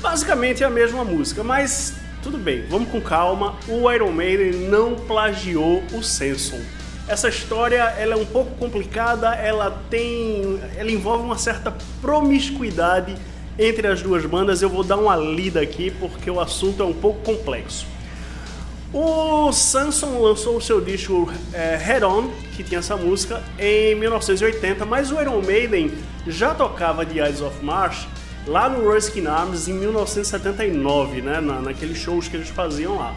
Basicamente 0.00 0.64
é 0.64 0.66
a 0.66 0.70
mesma 0.70 1.04
música, 1.04 1.44
mas 1.44 1.94
tudo 2.22 2.38
bem, 2.38 2.64
vamos 2.68 2.90
com 2.90 3.00
calma. 3.00 3.56
O 3.66 3.90
Iron 3.90 4.12
Maiden 4.12 4.68
não 4.68 4.94
plagiou 4.94 5.82
o 5.92 6.02
Samson. 6.02 6.60
Essa 7.08 7.28
história 7.28 7.82
ela 7.98 8.14
é 8.14 8.16
um 8.16 8.26
pouco 8.26 8.54
complicada, 8.56 9.34
ela 9.34 9.82
tem, 9.90 10.60
ela 10.76 10.90
envolve 10.90 11.24
uma 11.24 11.38
certa 11.38 11.74
promiscuidade 12.00 13.16
entre 13.58 13.88
as 13.88 14.02
duas 14.02 14.24
bandas. 14.26 14.62
Eu 14.62 14.68
vou 14.68 14.84
dar 14.84 14.96
uma 14.96 15.16
lida 15.16 15.60
aqui 15.60 15.90
porque 15.90 16.30
o 16.30 16.40
assunto 16.40 16.82
é 16.82 16.86
um 16.86 16.92
pouco 16.92 17.20
complexo. 17.22 17.86
O 18.92 19.52
Samson 19.52 20.18
lançou 20.20 20.56
o 20.56 20.60
seu 20.60 20.80
disco 20.80 21.32
é, 21.52 21.76
Head 21.76 22.04
On, 22.04 22.28
que 22.56 22.62
tinha 22.62 22.80
essa 22.80 22.96
música, 22.96 23.42
em 23.58 23.94
1980, 23.94 24.84
mas 24.84 25.10
o 25.10 25.20
Iron 25.20 25.40
Maiden 25.40 25.92
já 26.26 26.54
tocava 26.54 27.06
The 27.06 27.26
Eyes 27.26 27.40
of 27.40 27.64
Mars 27.64 28.06
lá 28.46 28.68
no 28.68 28.90
Ruskin 28.90 29.26
Arms 29.26 29.68
em 29.68 29.74
1979, 29.74 31.22
né, 31.22 31.40
na, 31.40 31.60
naqueles 31.60 31.98
shows 31.98 32.28
que 32.28 32.36
eles 32.36 32.48
faziam 32.48 32.96
lá. 32.96 33.14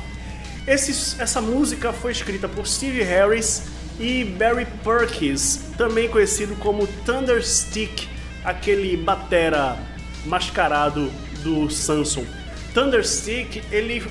Esse, 0.68 1.22
essa 1.22 1.42
música 1.42 1.92
foi 1.92 2.12
escrita 2.12 2.48
por 2.48 2.65
Steve 2.65 3.03
Harris 3.03 3.63
e 4.00 4.24
Barry 4.24 4.65
Perkins, 4.84 5.60
também 5.77 6.10
conhecido 6.10 6.56
como 6.56 6.88
Thunderstick, 7.06 8.08
aquele 8.44 8.96
batera 8.98 9.77
mascarado 10.25 11.12
do 11.42 11.70
Samson. 11.70 12.25
Thunderstick, 12.74 13.62
ele 13.72 14.01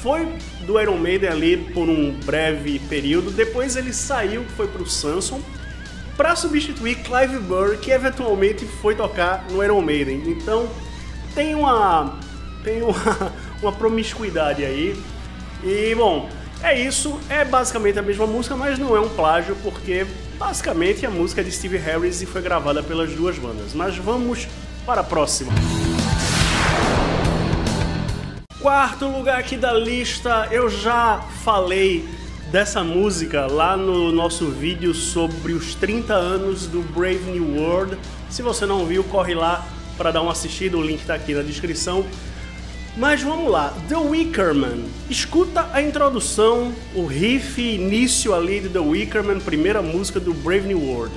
foi 0.00 0.28
do 0.66 0.78
Iron 0.80 0.98
Maiden 0.98 1.30
ali 1.30 1.56
por 1.56 1.88
um 1.88 2.12
breve 2.12 2.78
período, 2.80 3.30
depois 3.30 3.74
ele 3.76 3.92
saiu, 3.92 4.44
foi 4.56 4.68
pro 4.68 4.86
Samson, 4.86 5.40
para 6.16 6.36
substituir 6.36 6.96
Clive 6.96 7.38
Burr, 7.38 7.78
que 7.78 7.90
eventualmente 7.90 8.64
foi 8.64 8.94
tocar 8.94 9.44
no 9.50 9.62
Iron 9.62 9.80
Maiden. 9.80 10.22
Então 10.26 10.68
tem 11.34 11.54
uma 11.54 12.18
tem 12.62 12.82
uma, 12.82 13.32
uma 13.60 13.72
promiscuidade 13.72 14.64
aí. 14.64 14.96
E 15.62 15.94
bom, 15.94 16.28
é 16.62 16.78
isso, 16.78 17.18
é 17.28 17.44
basicamente 17.44 17.98
a 17.98 18.02
mesma 18.02 18.26
música, 18.26 18.56
mas 18.56 18.78
não 18.78 18.96
é 18.96 19.00
um 19.00 19.08
plágio 19.08 19.56
porque 19.62 20.06
basicamente 20.38 21.04
a 21.04 21.10
música 21.10 21.40
é 21.40 21.44
de 21.44 21.52
Steve 21.52 21.76
Harris 21.76 22.22
e 22.22 22.26
foi 22.26 22.42
gravada 22.42 22.82
pelas 22.82 23.12
duas 23.12 23.38
bandas. 23.38 23.74
Mas 23.74 23.96
vamos 23.96 24.46
para 24.86 25.00
a 25.00 25.04
próxima. 25.04 25.52
Quarto 28.60 29.06
lugar 29.06 29.38
aqui 29.38 29.58
da 29.58 29.74
lista, 29.74 30.48
eu 30.50 30.70
já 30.70 31.22
falei 31.44 32.08
dessa 32.54 32.84
música 32.84 33.48
lá 33.48 33.76
no 33.76 34.12
nosso 34.12 34.48
vídeo 34.48 34.94
sobre 34.94 35.52
os 35.54 35.74
30 35.74 36.14
anos 36.14 36.68
do 36.68 36.82
Brave 36.82 37.32
New 37.32 37.60
World. 37.60 37.98
Se 38.30 38.42
você 38.42 38.64
não 38.64 38.86
viu, 38.86 39.02
corre 39.02 39.34
lá 39.34 39.66
para 39.98 40.12
dar 40.12 40.22
uma 40.22 40.30
assistida, 40.30 40.76
o 40.76 40.80
link 40.80 41.00
está 41.00 41.14
aqui 41.14 41.34
na 41.34 41.42
descrição. 41.42 42.06
Mas 42.96 43.20
vamos 43.22 43.50
lá, 43.50 43.74
The 43.88 43.96
Wicker 43.96 44.54
Man. 44.54 44.84
Escuta 45.10 45.68
a 45.72 45.82
introdução, 45.82 46.72
o 46.94 47.06
riff 47.06 47.60
início 47.60 48.32
ali 48.32 48.60
de 48.60 48.68
The 48.68 48.78
Wicker 48.78 49.24
Man, 49.24 49.40
primeira 49.40 49.82
música 49.82 50.20
do 50.20 50.32
Brave 50.32 50.68
New 50.68 50.80
World. 50.80 51.12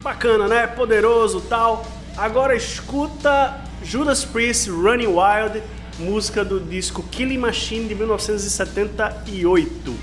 Bacana, 0.00 0.46
né? 0.46 0.68
Poderoso, 0.68 1.40
tal. 1.40 1.84
Agora 2.16 2.54
escuta 2.54 3.66
Judas 3.82 4.24
Priest 4.24 4.68
Running 4.68 5.06
Wild, 5.06 5.62
música 5.98 6.44
do 6.44 6.60
disco 6.60 7.02
Killing 7.10 7.38
Machine 7.38 7.86
de 7.86 7.94
1978. 7.94 9.96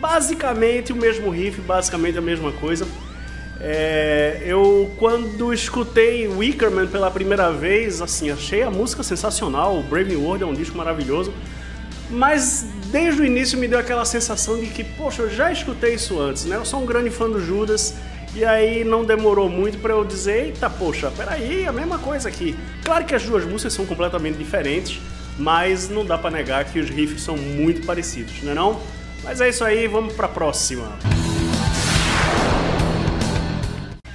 Basicamente 0.00 0.92
o 0.92 0.96
mesmo 0.96 1.30
riff, 1.30 1.60
basicamente 1.60 2.16
a 2.16 2.22
mesma 2.22 2.52
coisa. 2.52 2.86
É, 3.60 4.42
eu 4.44 4.90
quando 4.98 5.52
escutei 5.52 6.26
Wickerman 6.26 6.86
pela 6.86 7.10
primeira 7.10 7.52
vez, 7.52 8.00
assim, 8.00 8.30
achei 8.30 8.62
a 8.62 8.70
música 8.70 9.02
sensacional. 9.02 9.78
O 9.78 9.82
Brave 9.82 10.10
New 10.10 10.22
World 10.22 10.44
é 10.44 10.46
um 10.46 10.54
disco 10.54 10.76
maravilhoso, 10.76 11.32
mas 12.10 12.66
desde 12.90 13.22
o 13.22 13.24
início 13.24 13.58
me 13.58 13.66
deu 13.66 13.78
aquela 13.78 14.04
sensação 14.04 14.58
de 14.58 14.66
que, 14.66 14.84
poxa, 14.84 15.22
eu 15.22 15.30
já 15.30 15.50
escutei 15.50 15.94
isso 15.94 16.20
antes, 16.20 16.44
né? 16.44 16.56
Eu 16.56 16.64
sou 16.64 16.82
um 16.82 16.86
grande 16.86 17.10
fã 17.10 17.28
do 17.28 17.40
Judas 17.40 17.94
e 18.34 18.44
aí 18.44 18.84
não 18.84 19.04
demorou 19.04 19.48
muito 19.48 19.78
para 19.78 19.92
eu 19.92 20.04
dizer, 20.04 20.46
eita, 20.46 20.68
poxa, 20.68 21.10
peraí, 21.16 21.66
a 21.66 21.72
mesma 21.72 21.98
coisa 21.98 22.28
aqui. 22.28 22.56
Claro 22.84 23.04
que 23.04 23.14
as 23.14 23.22
duas 23.22 23.44
músicas 23.44 23.72
são 23.72 23.86
completamente 23.86 24.36
diferentes, 24.36 25.00
mas 25.38 25.88
não 25.88 26.04
dá 26.04 26.18
para 26.18 26.30
negar 26.30 26.64
que 26.64 26.78
os 26.78 26.90
riffs 26.90 27.22
são 27.22 27.36
muito 27.36 27.86
parecidos, 27.86 28.42
não 28.42 28.52
é 28.52 28.54
não? 28.54 28.80
Mas 29.22 29.40
é 29.40 29.48
isso 29.48 29.64
aí, 29.64 29.86
vamos 29.86 30.14
para 30.14 30.26
a 30.26 30.28
próxima. 30.28 30.98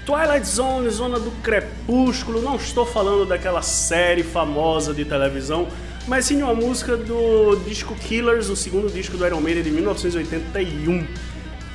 Twilight 0.06 0.48
Zone, 0.48 0.90
Zona 0.90 1.20
do 1.20 1.32
Crepúsculo, 1.44 2.42
não 2.42 2.56
estou 2.56 2.86
falando 2.86 3.26
daquela 3.26 3.62
série 3.62 4.24
famosa 4.24 4.94
de 4.94 5.06
televisão, 5.06 5.68
mas 6.10 6.26
sim 6.26 6.42
uma 6.42 6.56
música 6.56 6.98
do 6.98 7.56
disco 7.68 7.94
Killers, 7.94 8.50
o 8.50 8.56
segundo 8.56 8.92
disco 8.92 9.16
do 9.16 9.24
Iron 9.28 9.40
Maiden 9.40 9.62
de 9.62 9.70
1981. 9.70 11.06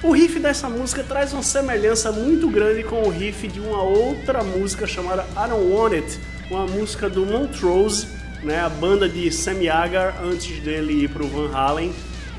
O 0.02 0.10
riff 0.10 0.40
dessa 0.40 0.68
música 0.68 1.04
traz 1.04 1.32
uma 1.32 1.42
semelhança 1.42 2.10
muito 2.10 2.50
grande 2.50 2.82
com 2.82 3.04
o 3.04 3.10
riff 3.10 3.46
de 3.46 3.60
uma 3.60 3.80
outra 3.80 4.42
música 4.42 4.88
chamada 4.88 5.24
I 5.36 5.48
Don't 5.48 5.72
Want 5.72 5.92
It, 5.92 6.18
uma 6.50 6.66
música 6.66 7.08
do 7.08 7.24
Montrose, 7.24 8.08
né, 8.42 8.58
a 8.58 8.68
banda 8.68 9.08
de 9.08 9.30
Sammy 9.30 9.68
Hagar 9.68 10.20
antes 10.20 10.60
dele 10.60 11.04
ir 11.04 11.10
para 11.10 11.22
o 11.22 11.28
Van 11.28 11.56
Halen. 11.56 11.94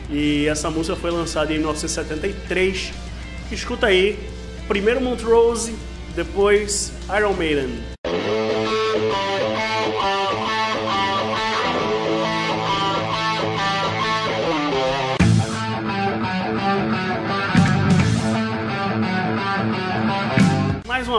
E 0.10 0.48
essa 0.48 0.70
música 0.70 0.98
foi 0.98 1.12
lançada 1.12 1.54
em 1.54 1.60
1973. 1.60 2.92
Escuta 3.54 3.88
aí, 3.88 4.20
primeiro 4.68 5.00
Montrose, 5.00 5.74
depois 6.14 6.92
Iron 7.18 7.34
Maiden. 7.34 7.95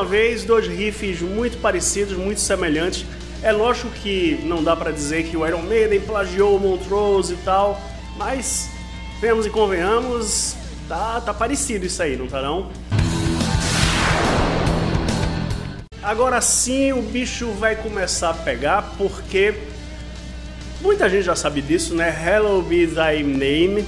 Vez, 0.07 0.45
dois 0.45 0.67
riffs 0.67 1.21
muito 1.21 1.59
parecidos, 1.59 2.17
muito 2.17 2.41
semelhantes. 2.41 3.05
É 3.43 3.53
lógico 3.53 3.91
que 3.91 4.41
não 4.45 4.63
dá 4.63 4.75
para 4.75 4.91
dizer 4.91 5.25
que 5.25 5.37
o 5.37 5.47
Iron 5.47 5.63
Maiden 5.63 6.01
plagiou 6.01 6.57
o 6.57 6.61
Montrose 6.61 7.35
e 7.35 7.37
tal, 7.39 7.81
mas 8.17 8.71
venhamos 9.21 9.45
e 9.45 9.51
convenhamos, 9.51 10.57
tá, 10.89 11.21
tá 11.21 11.35
parecido 11.35 11.85
isso 11.85 12.03
aí, 12.03 12.17
não 12.17 12.27
tá 12.27 12.41
não? 12.41 12.71
Agora 16.03 16.41
sim 16.41 16.93
o 16.93 17.03
bicho 17.03 17.51
vai 17.51 17.75
começar 17.75 18.31
a 18.31 18.35
pegar 18.35 18.95
porque 18.97 19.55
muita 20.81 21.11
gente 21.11 21.25
já 21.25 21.35
sabe 21.35 21.61
disso, 21.61 21.95
né? 21.95 22.09
Hello 22.09 22.63
Be 22.63 22.87
Thy 22.87 23.25
Name. 23.25 23.85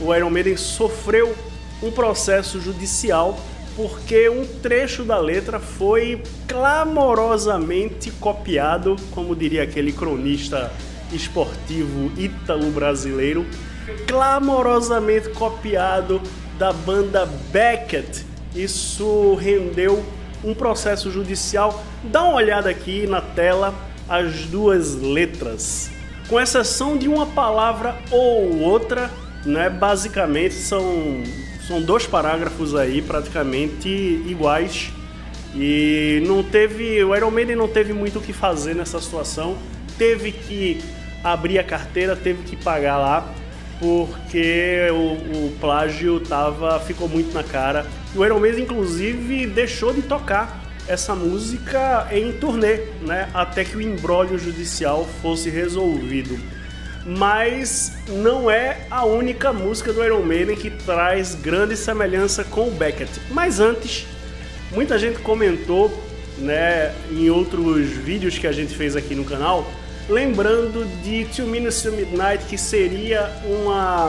O 0.00 0.12
Iron 0.14 0.30
Maiden 0.30 0.56
sofreu 0.56 1.34
um 1.80 1.90
processo 1.92 2.60
judicial 2.60 3.38
porque 3.80 4.28
um 4.28 4.44
trecho 4.44 5.04
da 5.04 5.18
letra 5.18 5.58
foi 5.58 6.22
clamorosamente 6.46 8.10
copiado, 8.10 8.94
como 9.10 9.34
diria 9.34 9.62
aquele 9.62 9.90
cronista 9.90 10.70
esportivo 11.10 12.12
ítalo-brasileiro, 12.14 13.46
clamorosamente 14.06 15.30
copiado 15.30 16.20
da 16.58 16.74
banda 16.74 17.24
Beckett. 17.50 18.26
Isso 18.54 19.34
rendeu 19.36 20.04
um 20.44 20.52
processo 20.52 21.10
judicial. 21.10 21.82
Dá 22.04 22.22
uma 22.22 22.34
olhada 22.34 22.68
aqui 22.68 23.06
na 23.06 23.22
tela 23.22 23.74
as 24.06 24.44
duas 24.44 24.94
letras. 24.94 25.90
Com 26.28 26.38
exceção 26.38 26.98
de 26.98 27.08
uma 27.08 27.24
palavra 27.24 27.96
ou 28.10 28.58
outra, 28.60 29.10
né, 29.46 29.70
basicamente 29.70 30.52
são, 30.52 31.22
são 31.70 31.80
dois 31.80 32.04
parágrafos 32.04 32.74
aí 32.74 33.00
praticamente 33.00 33.88
iguais. 33.88 34.90
E 35.54 36.20
não 36.26 36.42
teve. 36.42 37.02
O 37.04 37.14
Iron 37.14 37.30
Maiden 37.30 37.54
não 37.54 37.68
teve 37.68 37.92
muito 37.92 38.18
o 38.18 38.22
que 38.22 38.32
fazer 38.32 38.74
nessa 38.74 39.00
situação. 39.00 39.56
Teve 39.96 40.32
que 40.32 40.82
abrir 41.22 41.60
a 41.60 41.64
carteira, 41.64 42.16
teve 42.16 42.42
que 42.42 42.56
pagar 42.56 42.96
lá, 42.96 43.32
porque 43.78 44.88
o, 44.90 45.46
o 45.46 45.56
plágio 45.60 46.18
tava, 46.20 46.80
ficou 46.80 47.08
muito 47.08 47.32
na 47.32 47.44
cara 47.44 47.86
o 48.14 48.24
Iron 48.24 48.40
Maiden, 48.40 48.64
inclusive, 48.64 49.46
deixou 49.46 49.92
de 49.92 50.02
tocar 50.02 50.60
essa 50.88 51.14
música 51.14 52.08
em 52.10 52.32
turnê, 52.32 52.86
né? 53.02 53.28
Até 53.32 53.64
que 53.64 53.76
o 53.76 53.80
embrólio 53.80 54.36
judicial 54.36 55.06
fosse 55.22 55.48
resolvido. 55.48 56.36
Mas 57.04 57.92
não 58.08 58.50
é 58.50 58.86
a 58.90 59.04
única 59.04 59.52
música 59.52 59.92
do 59.92 60.04
Iron 60.04 60.22
Maiden 60.22 60.56
que 60.56 60.70
traz 60.70 61.34
grande 61.34 61.76
semelhança 61.76 62.44
com 62.44 62.68
o 62.68 62.70
Beckett. 62.70 63.10
Mas 63.30 63.58
antes, 63.58 64.06
muita 64.70 64.98
gente 64.98 65.18
comentou, 65.20 65.90
né, 66.38 66.94
em 67.10 67.30
outros 67.30 67.88
vídeos 67.88 68.38
que 68.38 68.46
a 68.46 68.52
gente 68.52 68.74
fez 68.74 68.96
aqui 68.96 69.14
no 69.14 69.24
canal, 69.24 69.66
lembrando 70.08 70.84
de 71.02 71.24
Two 71.34 71.46
Minutes 71.46 71.82
to 71.82 71.92
Midnight, 71.92 72.44
que 72.46 72.58
seria 72.58 73.30
uma, 73.44 74.08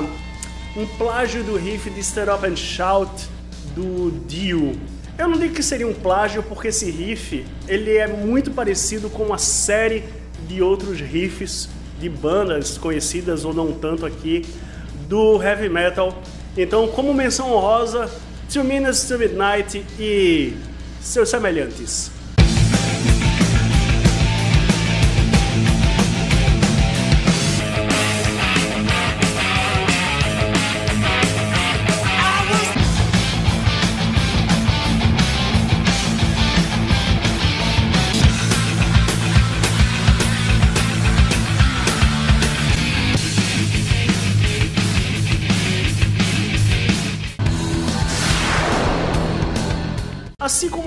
um 0.76 0.86
plágio 0.98 1.44
do 1.44 1.56
riff 1.56 1.90
de 1.90 2.00
Stand 2.02 2.36
Up 2.36 2.46
and 2.46 2.56
Shout 2.56 3.28
do 3.74 4.12
Dio. 4.28 4.74
Eu 5.18 5.28
não 5.28 5.38
digo 5.38 5.54
que 5.54 5.64
seria 5.64 5.88
um 5.88 5.94
plágio 5.94 6.42
porque 6.44 6.70
esse 6.70 6.90
riff 6.90 7.46
ele 7.68 7.96
é 7.96 8.08
muito 8.08 8.52
parecido 8.52 9.10
com 9.10 9.24
uma 9.24 9.38
série 9.38 10.04
de 10.48 10.62
outros 10.62 11.00
riffs 11.00 11.70
de 12.02 12.10
bandas 12.10 12.78
conhecidas 12.80 13.46
ou 13.46 13.54
não 13.54 13.72
tanto 13.72 14.06
aqui 14.06 14.44
do 15.08 15.42
heavy 15.42 15.70
metal. 15.70 16.22
Então, 16.58 16.88
como 16.88 17.14
menção 17.14 17.54
honrosa, 17.54 18.10
Two 18.52 18.64
Minutes 18.64 19.08
to 19.08 19.18
Midnight 19.18 19.86
e 20.00 20.54
seus 21.00 21.30
semelhantes. 21.30 22.12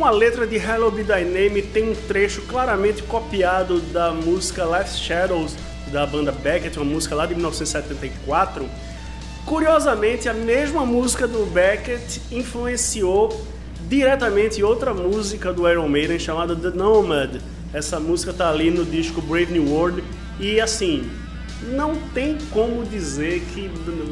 A 0.06 0.10
letra 0.10 0.46
de 0.46 0.56
Hello 0.56 0.90
Be 0.90 1.02
Thy 1.02 1.24
Name 1.24 1.62
tem 1.62 1.90
um 1.90 1.94
trecho 1.94 2.42
claramente 2.42 3.02
copiado 3.04 3.80
da 3.80 4.12
música 4.12 4.62
Last 4.66 5.02
Shadows 5.02 5.56
da 5.90 6.04
banda 6.04 6.30
Beckett, 6.30 6.78
uma 6.78 6.84
música 6.84 7.14
lá 7.14 7.24
de 7.24 7.34
1974, 7.34 8.68
curiosamente 9.46 10.28
a 10.28 10.34
mesma 10.34 10.84
música 10.84 11.26
do 11.26 11.46
Beckett 11.46 12.20
influenciou 12.30 13.46
diretamente 13.88 14.62
outra 14.62 14.92
música 14.92 15.54
do 15.54 15.66
Iron 15.66 15.88
Maiden 15.88 16.18
chamada 16.18 16.54
The 16.54 16.76
Nomad. 16.76 17.40
Essa 17.72 17.98
música 17.98 18.34
tá 18.34 18.50
ali 18.50 18.70
no 18.70 18.84
disco 18.84 19.22
Brave 19.22 19.54
New 19.54 19.72
World 19.72 20.04
e 20.38 20.60
assim, 20.60 21.10
não 21.62 21.94
tem 22.12 22.36
como 22.50 22.84
dizer 22.84 23.40
que 23.54 23.70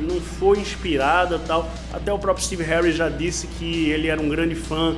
não 0.08 0.22
foi 0.22 0.58
inspirada 0.58 1.38
tal. 1.38 1.70
Até 1.92 2.10
o 2.10 2.18
próprio 2.18 2.46
Steve 2.46 2.62
Harris 2.62 2.96
já 2.96 3.10
disse 3.10 3.46
que 3.46 3.90
ele 3.90 4.08
era 4.08 4.20
um 4.20 4.28
grande 4.30 4.54
fã 4.54 4.96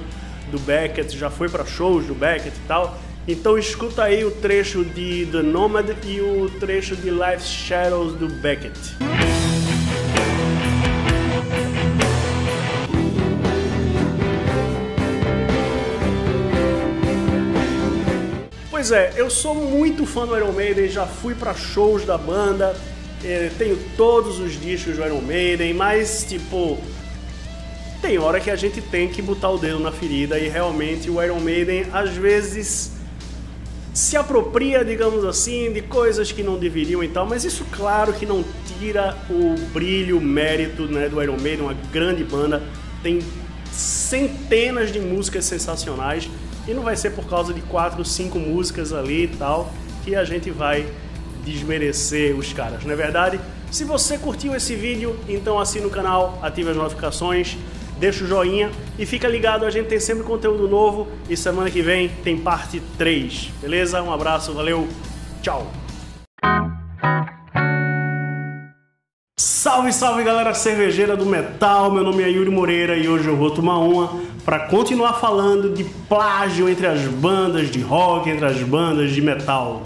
do 0.54 0.60
Beckett, 0.60 1.18
já 1.18 1.28
foi 1.28 1.48
para 1.48 1.66
shows 1.66 2.06
do 2.06 2.14
Beckett 2.14 2.56
e 2.56 2.68
tal. 2.68 2.96
Então 3.26 3.58
escuta 3.58 4.04
aí 4.04 4.24
o 4.24 4.30
trecho 4.30 4.84
de 4.84 5.26
The 5.26 5.42
Nomad 5.42 5.88
e 6.06 6.20
o 6.20 6.48
trecho 6.60 6.94
de 6.94 7.10
Life's 7.10 7.48
Shadows 7.48 8.14
do 8.14 8.28
Beckett. 8.28 8.78
Pois 18.70 18.92
é, 18.92 19.14
eu 19.16 19.28
sou 19.30 19.54
muito 19.54 20.06
fã 20.06 20.26
do 20.26 20.36
Iron 20.36 20.52
Maiden, 20.52 20.88
já 20.88 21.06
fui 21.06 21.34
para 21.34 21.54
shows 21.54 22.04
da 22.04 22.18
banda, 22.18 22.76
eh, 23.24 23.50
tenho 23.58 23.76
todos 23.96 24.38
os 24.38 24.60
discos 24.60 24.96
do 24.96 25.04
Iron 25.04 25.22
Maiden, 25.22 25.72
mas 25.74 26.26
tipo, 26.28 26.78
tem 28.04 28.18
hora 28.18 28.38
que 28.38 28.50
a 28.50 28.56
gente 28.56 28.82
tem 28.82 29.08
que 29.08 29.22
botar 29.22 29.48
o 29.48 29.56
dedo 29.56 29.78
na 29.78 29.90
ferida 29.90 30.38
e 30.38 30.46
realmente 30.46 31.10
o 31.10 31.22
Iron 31.22 31.40
Maiden 31.40 31.86
às 31.90 32.10
vezes 32.10 32.92
se 33.94 34.14
apropria, 34.14 34.84
digamos 34.84 35.24
assim, 35.24 35.72
de 35.72 35.80
coisas 35.80 36.30
que 36.30 36.42
não 36.42 36.58
deveriam 36.58 37.02
e 37.02 37.08
tal, 37.08 37.24
mas 37.24 37.46
isso 37.46 37.64
claro 37.72 38.12
que 38.12 38.26
não 38.26 38.44
tira 38.78 39.16
o 39.30 39.58
brilho, 39.72 40.18
o 40.18 40.20
mérito 40.20 40.82
né, 40.82 41.08
do 41.08 41.22
Iron 41.22 41.38
Maiden, 41.40 41.62
uma 41.62 41.76
grande 41.90 42.22
banda, 42.22 42.62
tem 43.02 43.20
centenas 43.72 44.92
de 44.92 45.00
músicas 45.00 45.46
sensacionais 45.46 46.28
e 46.68 46.74
não 46.74 46.82
vai 46.82 46.96
ser 46.96 47.12
por 47.12 47.24
causa 47.24 47.54
de 47.54 47.62
quatro, 47.62 48.04
cinco 48.04 48.38
músicas 48.38 48.92
ali 48.92 49.24
e 49.24 49.28
tal 49.28 49.72
que 50.04 50.14
a 50.14 50.24
gente 50.24 50.50
vai 50.50 50.86
desmerecer 51.42 52.36
os 52.36 52.52
caras, 52.52 52.84
não 52.84 52.92
é 52.92 52.96
verdade? 52.96 53.40
Se 53.70 53.82
você 53.82 54.18
curtiu 54.18 54.54
esse 54.54 54.76
vídeo, 54.76 55.18
então 55.26 55.58
assina 55.58 55.86
o 55.86 55.90
canal, 55.90 56.38
ative 56.42 56.68
as 56.68 56.76
notificações, 56.76 57.56
deixa 57.98 58.24
o 58.24 58.26
joinha 58.26 58.70
e 58.98 59.06
fica 59.06 59.28
ligado, 59.28 59.64
a 59.64 59.70
gente 59.70 59.86
tem 59.86 60.00
sempre 60.00 60.24
conteúdo 60.24 60.68
novo 60.68 61.08
e 61.28 61.36
semana 61.36 61.70
que 61.70 61.82
vem 61.82 62.08
tem 62.22 62.36
parte 62.36 62.80
3, 62.98 63.50
beleza? 63.60 64.02
Um 64.02 64.12
abraço, 64.12 64.52
valeu, 64.52 64.88
tchau! 65.42 65.70
Salve, 69.36 69.92
salve 69.92 70.22
galera 70.22 70.52
cervejeira 70.52 71.16
do 71.16 71.24
metal, 71.24 71.90
meu 71.90 72.02
nome 72.02 72.22
é 72.22 72.28
Yuri 72.28 72.50
Moreira 72.50 72.96
e 72.96 73.08
hoje 73.08 73.28
eu 73.28 73.36
vou 73.36 73.50
tomar 73.50 73.78
uma 73.78 74.20
para 74.44 74.60
continuar 74.68 75.14
falando 75.14 75.72
de 75.72 75.84
plágio 75.84 76.68
entre 76.68 76.86
as 76.86 77.00
bandas 77.00 77.70
de 77.70 77.80
rock, 77.80 78.28
entre 78.28 78.44
as 78.44 78.62
bandas 78.62 79.10
de 79.10 79.22
metal. 79.22 79.82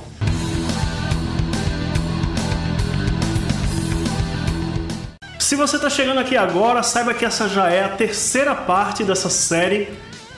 Se 5.49 5.57
você 5.57 5.77
está 5.77 5.89
chegando 5.89 6.21
aqui 6.21 6.37
agora, 6.37 6.83
saiba 6.83 7.15
que 7.15 7.25
essa 7.25 7.49
já 7.49 7.71
é 7.71 7.83
a 7.83 7.89
terceira 7.89 8.55
parte 8.55 9.03
dessa 9.03 9.31
série. 9.31 9.89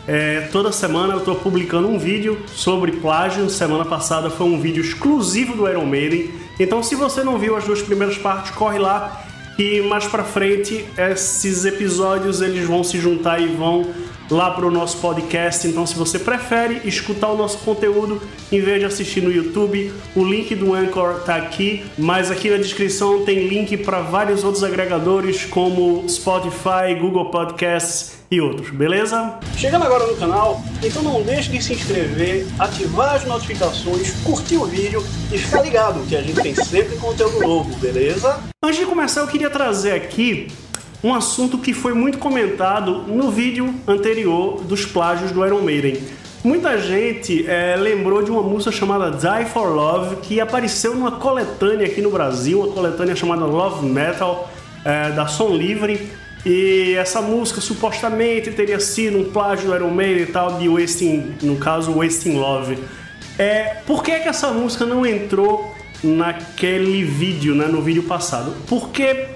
É, 0.07 0.43
toda 0.53 0.71
semana 0.71 1.15
eu 1.15 1.19
estou 1.19 1.35
publicando 1.35 1.89
um 1.89 1.99
vídeo 1.99 2.41
sobre 2.55 2.93
plágio. 2.93 3.51
Semana 3.51 3.85
passada 3.85 4.31
foi 4.31 4.47
um 4.47 4.61
vídeo 4.61 4.81
exclusivo 4.81 5.57
do 5.57 5.69
Iron 5.69 5.85
Maiden. 5.85 6.31
Então, 6.61 6.81
se 6.81 6.95
você 6.95 7.25
não 7.25 7.39
viu 7.39 7.57
as 7.57 7.65
duas 7.65 7.83
primeiras 7.83 8.17
partes, 8.19 8.53
corre 8.53 8.79
lá 8.79 9.27
e 9.59 9.81
mais 9.81 10.07
para 10.07 10.23
frente 10.23 10.87
esses 10.97 11.65
episódios 11.65 12.41
eles 12.41 12.65
vão 12.65 12.85
se 12.85 12.97
juntar 13.01 13.41
e 13.41 13.49
vão 13.49 13.93
lá 14.31 14.51
para 14.51 14.67
o 14.67 14.71
nosso 14.71 14.99
podcast. 14.99 15.67
Então, 15.67 15.87
se 15.87 15.95
você 15.95 16.19
prefere 16.19 16.81
escutar 16.85 17.29
o 17.29 17.37
nosso 17.37 17.59
conteúdo 17.59 18.23
em 18.53 18.61
vez 18.61 18.79
de 18.81 18.87
assistir 18.87 19.21
no 19.23 19.33
YouTube, 19.33 19.93
o 20.15 20.25
link 20.25 20.55
do 20.55 20.75
Anchor 20.75 21.19
está 21.19 21.37
aqui, 21.37 21.85
mas 21.99 22.31
aqui 22.31 22.49
na 22.51 22.57
descrição 22.59 23.25
tem 23.25 23.49
link 23.49 23.77
para 23.79 24.01
vários 24.01 24.45
outros 24.45 24.63
agregadores 24.63 25.45
como 25.45 26.09
Spotify, 26.09 26.95
Google 27.01 27.31
Podcasts 27.31 28.21
e 28.31 28.41
outros, 28.41 28.71
beleza? 28.71 29.39
Chegando 29.57 29.85
agora 29.85 30.07
no 30.07 30.17
canal, 30.17 30.63
então 30.83 31.03
não 31.03 31.21
deixe 31.23 31.51
de 31.51 31.61
se 31.61 31.73
inscrever, 31.73 32.47
ativar 32.59 33.17
as 33.17 33.25
notificações, 33.25 34.13
curtir 34.23 34.57
o 34.57 34.67
vídeo 34.67 35.05
e 35.33 35.39
ficar 35.39 35.63
ligado 35.63 36.07
que 36.07 36.15
a 36.15 36.23
gente 36.23 36.41
tem 36.41 36.55
sempre 36.55 36.97
conteúdo 36.97 37.41
novo, 37.41 37.75
beleza? 37.79 38.39
Antes 38.63 38.79
de 38.79 38.87
começar, 38.87 39.23
eu 39.23 39.27
queria 39.27 39.51
trazer 39.51 39.93
aqui 39.93 40.47
um 41.03 41.15
assunto 41.15 41.59
que 41.59 41.73
foi 41.73 41.95
muito 41.95 42.19
comentado 42.19 43.03
no 43.07 43.31
vídeo 43.31 43.75
anterior 43.87 44.63
dos 44.63 44.85
plágios 44.85 45.33
do 45.33 45.45
Iron 45.45 45.63
Maiden. 45.63 45.97
Muita 46.43 46.79
gente 46.79 47.47
é, 47.47 47.77
lembrou 47.77 48.23
de 48.23 48.31
uma 48.31 48.43
música 48.43 48.73
chamada 48.73 49.11
Die 49.11 49.45
for 49.51 49.69
Love 49.69 50.17
que 50.17 50.41
apareceu 50.41 50.95
numa 50.95 51.13
coletânea 51.13 51.87
aqui 51.87 52.01
no 52.01 52.11
Brasil, 52.11 52.61
uma 52.61 52.73
coletânea 52.73 53.15
chamada 53.15 53.45
Love 53.45 53.87
Metal 53.87 54.51
é, 54.85 55.11
da 55.11 55.27
Som 55.27 55.51
Livre. 55.51 56.09
E 56.45 56.95
essa 56.95 57.21
música 57.21 57.61
supostamente 57.61 58.51
teria 58.51 58.81
sido 58.81 59.19
um 59.19 59.25
plágio 59.25 59.69
do 59.69 59.75
Iron 59.75 59.91
Maiden 59.91 60.23
e 60.23 60.27
tal, 60.27 60.57
de 60.57 60.69
Wasting, 60.69 61.35
no 61.43 61.57
caso 61.57 61.93
Wasting 61.93 62.39
Love. 62.39 62.79
É, 63.39 63.77
por 63.87 64.03
que, 64.03 64.19
que 64.21 64.29
essa 64.29 64.49
música 64.49 64.87
não 64.87 65.05
entrou 65.05 65.75
naquele 66.03 67.05
vídeo, 67.05 67.55
né, 67.55 67.67
no 67.67 67.83
vídeo 67.83 68.05
passado? 68.05 68.55
Porque 68.67 69.27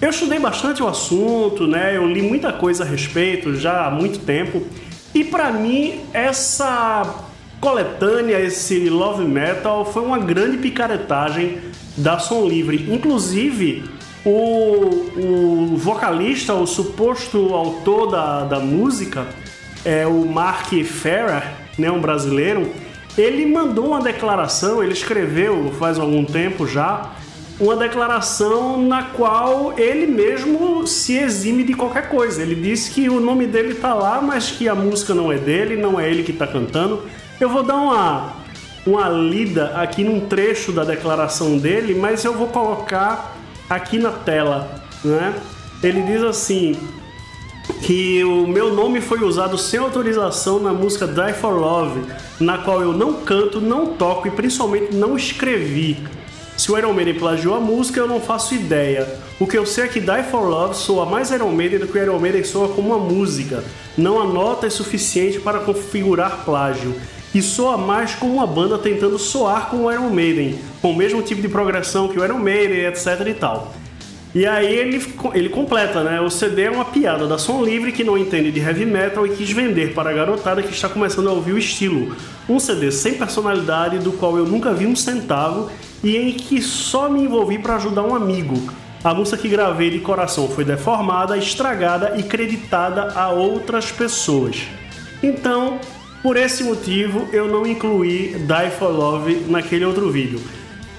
eu 0.00 0.10
estudei 0.10 0.38
bastante 0.38 0.82
o 0.82 0.88
assunto, 0.88 1.66
né? 1.66 1.96
Eu 1.96 2.06
li 2.06 2.22
muita 2.22 2.52
coisa 2.52 2.84
a 2.84 2.86
respeito 2.86 3.56
já 3.56 3.86
há 3.86 3.90
muito 3.90 4.20
tempo. 4.20 4.62
E 5.14 5.24
para 5.24 5.50
mim, 5.50 6.00
essa 6.12 7.26
coletânea, 7.60 8.38
esse 8.40 8.88
Love 8.88 9.24
Metal, 9.24 9.84
foi 9.84 10.02
uma 10.02 10.18
grande 10.18 10.58
picaretagem 10.58 11.58
da 11.96 12.18
Som 12.18 12.46
Livre. 12.46 12.92
Inclusive, 12.92 13.84
o, 14.24 15.70
o 15.72 15.76
vocalista, 15.76 16.54
o 16.54 16.66
suposto 16.66 17.54
autor 17.54 18.10
da, 18.10 18.44
da 18.44 18.60
música, 18.60 19.26
é 19.84 20.06
o 20.06 20.26
Mark 20.26 20.68
Ferrer, 20.84 21.42
né, 21.76 21.90
um 21.90 22.00
brasileiro, 22.00 22.70
ele 23.16 23.46
mandou 23.46 23.88
uma 23.88 24.00
declaração, 24.00 24.82
ele 24.82 24.92
escreveu 24.92 25.72
faz 25.78 25.98
algum 25.98 26.24
tempo 26.24 26.66
já, 26.66 27.10
uma 27.60 27.74
declaração 27.74 28.80
na 28.80 29.02
qual 29.02 29.76
ele 29.76 30.06
mesmo 30.06 30.86
se 30.86 31.16
exime 31.16 31.64
de 31.64 31.74
qualquer 31.74 32.08
coisa. 32.08 32.40
Ele 32.40 32.54
disse 32.54 32.90
que 32.90 33.08
o 33.08 33.20
nome 33.20 33.46
dele 33.46 33.74
tá 33.74 33.94
lá, 33.94 34.20
mas 34.22 34.50
que 34.50 34.68
a 34.68 34.74
música 34.74 35.12
não 35.12 35.32
é 35.32 35.38
dele, 35.38 35.76
não 35.76 35.98
é 35.98 36.08
ele 36.08 36.22
que 36.22 36.30
está 36.30 36.46
cantando. 36.46 37.02
Eu 37.40 37.48
vou 37.48 37.62
dar 37.62 37.76
uma, 37.76 38.32
uma 38.86 39.08
lida 39.08 39.72
aqui 39.76 40.04
num 40.04 40.20
trecho 40.20 40.70
da 40.70 40.84
declaração 40.84 41.58
dele, 41.58 41.94
mas 41.94 42.24
eu 42.24 42.32
vou 42.32 42.48
colocar 42.48 43.36
aqui 43.68 43.98
na 43.98 44.10
tela, 44.10 44.82
né? 45.04 45.34
Ele 45.82 46.02
diz 46.02 46.22
assim 46.22 46.76
que 47.82 48.24
o 48.24 48.46
meu 48.46 48.72
nome 48.72 49.00
foi 49.00 49.22
usado 49.22 49.58
sem 49.58 49.78
autorização 49.78 50.58
na 50.58 50.72
música 50.72 51.06
Die 51.06 51.34
for 51.34 51.54
Love, 51.54 52.02
na 52.40 52.58
qual 52.58 52.80
eu 52.82 52.92
não 52.92 53.14
canto, 53.14 53.60
não 53.60 53.94
toco 53.94 54.26
e 54.28 54.30
principalmente 54.30 54.94
não 54.94 55.16
escrevi. 55.16 55.98
Se 56.58 56.72
o 56.72 56.76
Iron 56.76 56.92
Maiden 56.92 57.14
plagiou 57.14 57.54
a 57.54 57.60
música, 57.60 58.00
eu 58.00 58.08
não 58.08 58.20
faço 58.20 58.52
ideia. 58.52 59.06
O 59.38 59.46
que 59.46 59.56
eu 59.56 59.64
sei 59.64 59.84
é 59.84 59.86
que 59.86 60.00
Die 60.00 60.22
For 60.28 60.42
Love 60.42 60.74
soa 60.74 61.06
mais 61.06 61.30
Iron 61.30 61.52
Maiden 61.52 61.78
do 61.78 61.86
que 61.86 61.96
o 61.96 62.02
Iron 62.02 62.18
Maiden 62.18 62.42
soa 62.42 62.70
como 62.70 62.88
uma 62.88 62.98
música. 62.98 63.62
Não 63.96 64.20
há 64.20 64.24
notas 64.24 64.72
suficiente 64.72 65.38
para 65.38 65.60
configurar 65.60 66.44
plágio. 66.44 66.96
E 67.32 67.40
soa 67.40 67.78
mais 67.78 68.16
como 68.16 68.34
uma 68.34 68.46
banda 68.46 68.76
tentando 68.76 69.16
soar 69.20 69.70
como 69.70 69.84
o 69.84 69.92
Iron 69.92 70.10
Maiden, 70.10 70.58
com 70.82 70.90
o 70.90 70.96
mesmo 70.96 71.22
tipo 71.22 71.40
de 71.40 71.48
progressão 71.48 72.08
que 72.08 72.18
o 72.18 72.24
Iron 72.24 72.38
Maiden, 72.38 72.86
etc 72.86 73.24
e 73.28 73.34
tal. 73.34 73.72
E 74.34 74.44
aí 74.44 74.74
ele, 74.74 75.00
ele 75.34 75.48
completa, 75.50 76.02
né? 76.02 76.20
O 76.20 76.28
CD 76.28 76.62
é 76.62 76.70
uma 76.70 76.86
piada 76.86 77.28
da 77.28 77.38
Som 77.38 77.62
Livre 77.62 77.92
que 77.92 78.02
não 78.02 78.18
entende 78.18 78.50
de 78.50 78.58
heavy 78.58 78.84
metal 78.84 79.24
e 79.24 79.30
quis 79.30 79.52
vender 79.52 79.94
para 79.94 80.10
a 80.10 80.12
garotada 80.12 80.60
que 80.60 80.72
está 80.72 80.88
começando 80.88 81.28
a 81.28 81.32
ouvir 81.32 81.52
o 81.52 81.58
estilo. 81.58 82.16
Um 82.48 82.58
CD 82.58 82.90
sem 82.90 83.14
personalidade, 83.14 84.00
do 84.00 84.10
qual 84.10 84.36
eu 84.36 84.44
nunca 84.44 84.74
vi 84.74 84.86
um 84.86 84.96
centavo 84.96 85.70
e 86.02 86.16
em 86.16 86.32
que 86.32 86.60
só 86.62 87.08
me 87.08 87.22
envolvi 87.22 87.58
para 87.58 87.76
ajudar 87.76 88.02
um 88.02 88.14
amigo. 88.14 88.54
A 89.02 89.14
música 89.14 89.36
que 89.36 89.48
gravei 89.48 89.90
de 89.90 90.00
coração 90.00 90.48
foi 90.48 90.64
deformada, 90.64 91.36
estragada 91.36 92.14
e 92.18 92.22
creditada 92.22 93.12
a 93.14 93.30
outras 93.30 93.92
pessoas. 93.92 94.66
Então, 95.22 95.78
por 96.22 96.36
esse 96.36 96.64
motivo, 96.64 97.28
eu 97.32 97.46
não 97.46 97.66
incluí 97.66 98.34
Die 98.34 98.70
for 98.78 98.90
Love 98.90 99.44
naquele 99.48 99.84
outro 99.84 100.10
vídeo. 100.10 100.40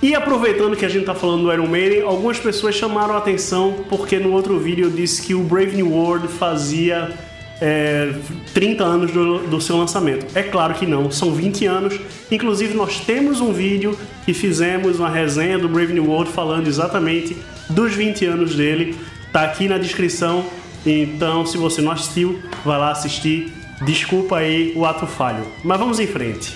E 0.01 0.15
aproveitando 0.15 0.77
que 0.77 0.85
a 0.85 0.89
gente 0.89 1.01
está 1.01 1.13
falando 1.13 1.43
do 1.43 1.51
Iron 1.51 1.67
Maiden, 1.67 2.03
algumas 2.03 2.39
pessoas 2.39 2.73
chamaram 2.73 3.15
a 3.15 3.17
atenção 3.17 3.83
porque 3.89 4.17
no 4.17 4.31
outro 4.31 4.57
vídeo 4.57 4.85
eu 4.85 4.89
disse 4.89 5.21
que 5.21 5.35
o 5.35 5.43
Brave 5.43 5.75
New 5.75 5.91
World 5.91 6.29
fazia 6.29 7.13
é, 7.61 8.13
30 8.53 8.83
anos 8.83 9.11
do, 9.11 9.39
do, 9.39 9.61
seu 9.61 9.77
lançamento. 9.77 10.25
É 10.35 10.43
claro 10.43 10.73
que 10.73 10.85
não, 10.85 11.11
são 11.11 11.33
20 11.33 11.65
anos. 11.65 11.99
Inclusive, 12.31 12.73
nós 12.73 12.99
temos 13.01 13.41
um 13.41 13.51
vídeo 13.51 13.97
que 14.25 14.33
fizemos 14.33 14.99
uma 14.99 15.09
resenha 15.09 15.57
do 15.57 15.67
Brave 15.67 15.93
New 15.93 16.05
World 16.05 16.31
falando 16.31 16.67
exatamente 16.67 17.35
dos 17.69 17.93
20 17.93 18.25
anos 18.25 18.55
dele. 18.55 18.95
Tá 19.31 19.43
aqui 19.43 19.67
na 19.67 19.77
descrição. 19.77 20.45
Então, 20.85 21.45
se 21.45 21.57
você 21.57 21.81
não 21.81 21.91
assistiu, 21.91 22.39
vai 22.63 22.79
lá 22.79 22.91
assistir. 22.91 23.51
Desculpa 23.81 24.37
aí 24.37 24.73
o 24.75 24.85
ato 24.85 25.05
falho. 25.05 25.45
Mas 25.63 25.79
vamos 25.79 25.99
em 25.99 26.07
frente. 26.07 26.53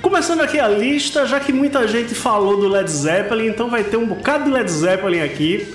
Começando 0.00 0.40
aqui 0.40 0.58
a 0.58 0.68
lista, 0.68 1.26
já 1.26 1.38
que 1.38 1.52
muita 1.52 1.86
gente 1.86 2.14
falou 2.14 2.56
do 2.58 2.68
Led 2.68 2.90
Zeppelin, 2.90 3.46
então 3.48 3.70
vai 3.70 3.84
ter 3.84 3.96
um 3.96 4.06
bocado 4.06 4.44
de 4.44 4.50
Led 4.50 4.70
Zeppelin 4.70 5.20
aqui. 5.20 5.74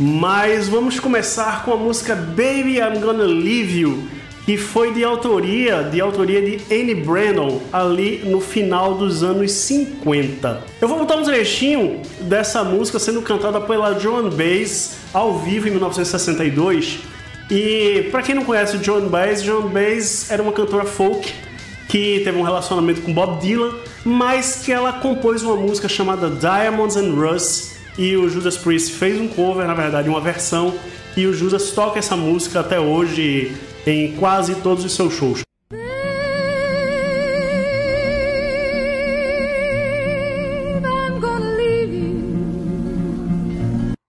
Mas 0.00 0.68
vamos 0.68 0.98
começar 0.98 1.64
com 1.64 1.72
a 1.72 1.76
música 1.76 2.14
Baby 2.14 2.78
I'm 2.78 3.00
Gonna 3.00 3.24
Leave 3.24 3.80
You, 3.80 4.02
que 4.44 4.56
foi 4.56 4.92
de 4.92 5.04
autoria, 5.04 5.82
de 5.84 6.00
autoria 6.00 6.40
de 6.40 6.74
Annie 6.74 6.94
Brennan, 6.94 7.58
ali 7.72 8.22
no 8.24 8.40
final 8.40 8.94
dos 8.94 9.22
anos 9.22 9.52
50. 9.52 10.64
Eu 10.80 10.88
vou 10.88 10.98
botar 10.98 11.16
um 11.16 11.22
trechinho 11.22 12.00
dessa 12.22 12.64
música 12.64 12.98
sendo 12.98 13.22
cantada 13.22 13.60
pela 13.60 13.98
Joan 13.98 14.30
Baez 14.30 14.96
ao 15.12 15.38
vivo 15.38 15.68
em 15.68 15.72
1962. 15.72 17.00
E 17.50 18.08
para 18.10 18.22
quem 18.22 18.34
não 18.34 18.44
conhece 18.44 18.82
Joan 18.82 19.08
Baez, 19.08 19.42
Joan 19.42 19.66
Baez 19.66 20.30
era 20.30 20.42
uma 20.42 20.52
cantora 20.52 20.84
folk 20.84 21.32
que 21.88 22.22
teve 22.24 22.38
um 22.38 22.42
relacionamento 22.42 23.02
com 23.02 23.12
Bob 23.12 23.40
Dylan, 23.40 23.74
mas 24.02 24.62
que 24.64 24.72
ela 24.72 24.94
compôs 24.94 25.42
uma 25.42 25.56
música 25.56 25.88
chamada 25.88 26.30
Diamonds 26.30 26.96
and 26.96 27.12
Rust 27.12 27.71
e 27.98 28.16
o 28.16 28.28
Judas 28.28 28.56
Priest 28.56 28.92
fez 28.92 29.20
um 29.20 29.28
cover, 29.28 29.66
na 29.66 29.74
verdade, 29.74 30.08
uma 30.08 30.20
versão, 30.20 30.74
e 31.16 31.26
o 31.26 31.32
Judas 31.32 31.70
toca 31.70 31.98
essa 31.98 32.16
música 32.16 32.60
até 32.60 32.80
hoje 32.80 33.52
em 33.86 34.12
quase 34.12 34.54
todos 34.56 34.84
os 34.84 34.92
seus 34.94 35.12
shows. 35.14 35.42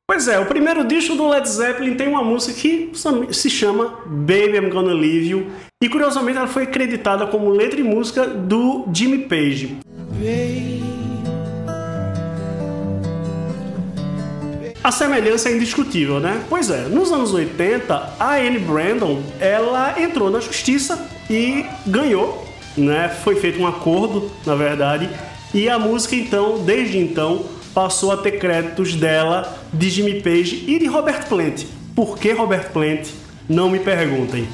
Pois 0.07 0.27
é, 0.27 0.39
o 0.39 0.45
primeiro 0.45 0.85
disco 0.85 1.15
do 1.15 1.27
Led 1.27 1.49
Zeppelin 1.49 1.95
tem 1.95 2.07
uma 2.07 2.23
música 2.23 2.53
que 2.53 2.91
se 3.31 3.49
chama 3.49 3.99
Baby 4.05 4.57
I'm 4.57 4.69
Gonna 4.69 4.93
Leave 4.93 5.27
You 5.27 5.47
e 5.83 5.89
curiosamente 5.89 6.37
ela 6.37 6.47
foi 6.47 6.63
acreditada 6.63 7.25
como 7.27 7.49
letra 7.49 7.79
e 7.79 7.83
música 7.83 8.27
do 8.27 8.85
Jimmy 8.93 9.27
Page. 9.27 9.79
Baby. 10.11 10.82
A 14.83 14.91
semelhança 14.91 15.47
é 15.47 15.55
indiscutível, 15.55 16.19
né? 16.19 16.43
Pois 16.49 16.69
é, 16.69 16.81
nos 16.89 17.09
anos 17.09 17.33
80, 17.33 18.15
a 18.19 18.35
Anne 18.35 18.59
Brandon, 18.59 19.23
ela 19.39 19.95
entrou 19.97 20.29
na 20.29 20.41
justiça 20.41 21.07
e 21.29 21.65
ganhou, 21.87 22.45
né? 22.75 23.07
Foi 23.23 23.37
feito 23.37 23.61
um 23.61 23.65
acordo, 23.65 24.29
na 24.45 24.55
verdade, 24.55 25.09
e 25.53 25.69
a 25.69 25.79
música 25.79 26.15
então, 26.15 26.59
desde 26.65 26.97
então, 26.97 27.45
passou 27.73 28.11
a 28.11 28.17
ter 28.17 28.33
créditos 28.33 28.93
dela, 28.93 29.57
de 29.71 29.89
Jimmy 29.89 30.21
Page 30.21 30.65
e 30.67 30.77
de 30.77 30.85
Robert 30.85 31.29
Plant. 31.29 31.63
Por 31.95 32.17
que 32.17 32.33
Robert 32.33 32.71
Plant? 32.71 33.07
Não 33.47 33.69
me 33.69 33.79
perguntem. 33.79 34.49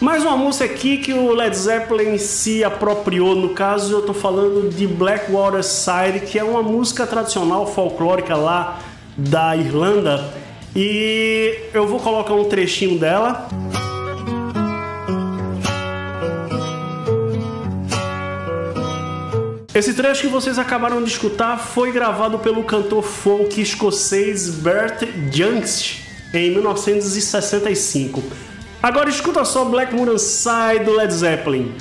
Mais 0.00 0.22
uma 0.22 0.34
música 0.34 0.64
aqui 0.64 0.96
que 0.96 1.12
o 1.12 1.30
Led 1.34 1.54
Zeppelin 1.54 2.16
se 2.16 2.64
apropriou, 2.64 3.34
no 3.34 3.50
caso 3.50 3.92
eu 3.92 3.98
estou 3.98 4.14
falando 4.14 4.70
de 4.70 4.86
Blackwater 4.86 5.62
Side, 5.62 6.20
que 6.20 6.38
é 6.38 6.42
uma 6.42 6.62
música 6.62 7.06
tradicional 7.06 7.66
folclórica 7.66 8.34
lá 8.34 8.80
da 9.14 9.54
Irlanda, 9.54 10.32
e 10.74 11.54
eu 11.74 11.86
vou 11.86 12.00
colocar 12.00 12.32
um 12.32 12.44
trechinho 12.44 12.98
dela. 12.98 13.46
Esse 19.74 19.92
trecho 19.92 20.22
que 20.22 20.28
vocês 20.28 20.58
acabaram 20.58 21.02
de 21.04 21.10
escutar 21.10 21.58
foi 21.58 21.92
gravado 21.92 22.38
pelo 22.38 22.64
cantor 22.64 23.02
folk 23.02 23.60
escocês 23.60 24.48
Bert 24.48 25.02
Jansch 25.30 26.00
em 26.32 26.52
1965. 26.52 28.49
Agora 28.82 29.10
escuta 29.10 29.44
só 29.44 29.66
Black 29.66 29.94
Moon 29.94 30.16
Side 30.16 30.84
do 30.84 30.92
Led 30.92 31.12
Zeppelin. 31.12 31.74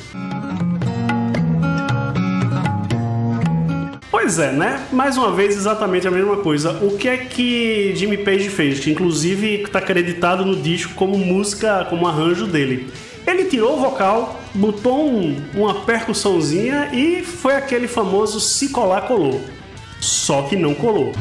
Pois 4.12 4.38
é, 4.38 4.52
né? 4.52 4.86
Mais 4.92 5.16
uma 5.16 5.32
vez, 5.32 5.56
exatamente 5.56 6.06
a 6.06 6.12
mesma 6.12 6.38
coisa. 6.38 6.72
O 6.84 6.98
que 6.98 7.08
é 7.08 7.16
que 7.18 7.94
Jimmy 7.96 8.18
Page 8.18 8.50
fez? 8.50 8.82
Que 8.82 8.92
inclusive 8.92 9.64
está 9.64 9.80
acreditado 9.80 10.46
no 10.46 10.58
disco 10.58 10.94
como 10.96 11.18
música, 11.18 11.88
como 11.90 12.06
arranjo 12.06 12.46
dele. 12.46 12.92
Ele 13.26 13.46
tirou 13.46 13.78
o 13.78 13.80
vocal, 13.80 14.38
botou 14.54 15.10
um, 15.10 15.42
uma 15.54 15.86
percussãozinha 15.86 16.90
e 16.92 17.24
foi 17.24 17.56
aquele 17.56 17.88
famoso 17.88 18.42
se 18.42 18.70
colar 18.70 19.02
colou. 19.02 19.40
Só 20.02 20.42
que 20.42 20.58
não 20.58 20.74
colou. 20.74 21.14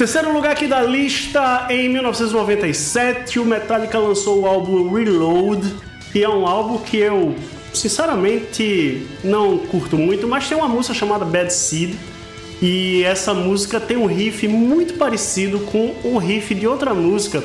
Terceiro 0.00 0.32
lugar 0.32 0.52
aqui 0.52 0.66
da 0.66 0.80
lista, 0.80 1.66
em 1.68 1.86
1997, 1.90 3.38
o 3.38 3.44
Metallica 3.44 3.98
lançou 3.98 4.40
o 4.40 4.46
álbum 4.46 4.90
Reload, 4.94 5.74
que 6.10 6.24
é 6.24 6.28
um 6.30 6.46
álbum 6.46 6.78
que 6.78 6.96
eu, 6.96 7.34
sinceramente, 7.74 9.06
não 9.22 9.58
curto 9.58 9.98
muito, 9.98 10.26
mas 10.26 10.48
tem 10.48 10.56
uma 10.56 10.66
música 10.66 10.94
chamada 10.94 11.26
Bad 11.26 11.52
Seed, 11.52 11.96
e 12.62 13.04
essa 13.04 13.34
música 13.34 13.78
tem 13.78 13.98
um 13.98 14.06
riff 14.06 14.48
muito 14.48 14.94
parecido 14.94 15.60
com 15.70 15.94
o 16.02 16.16
riff 16.16 16.54
de 16.54 16.66
outra 16.66 16.94
música 16.94 17.44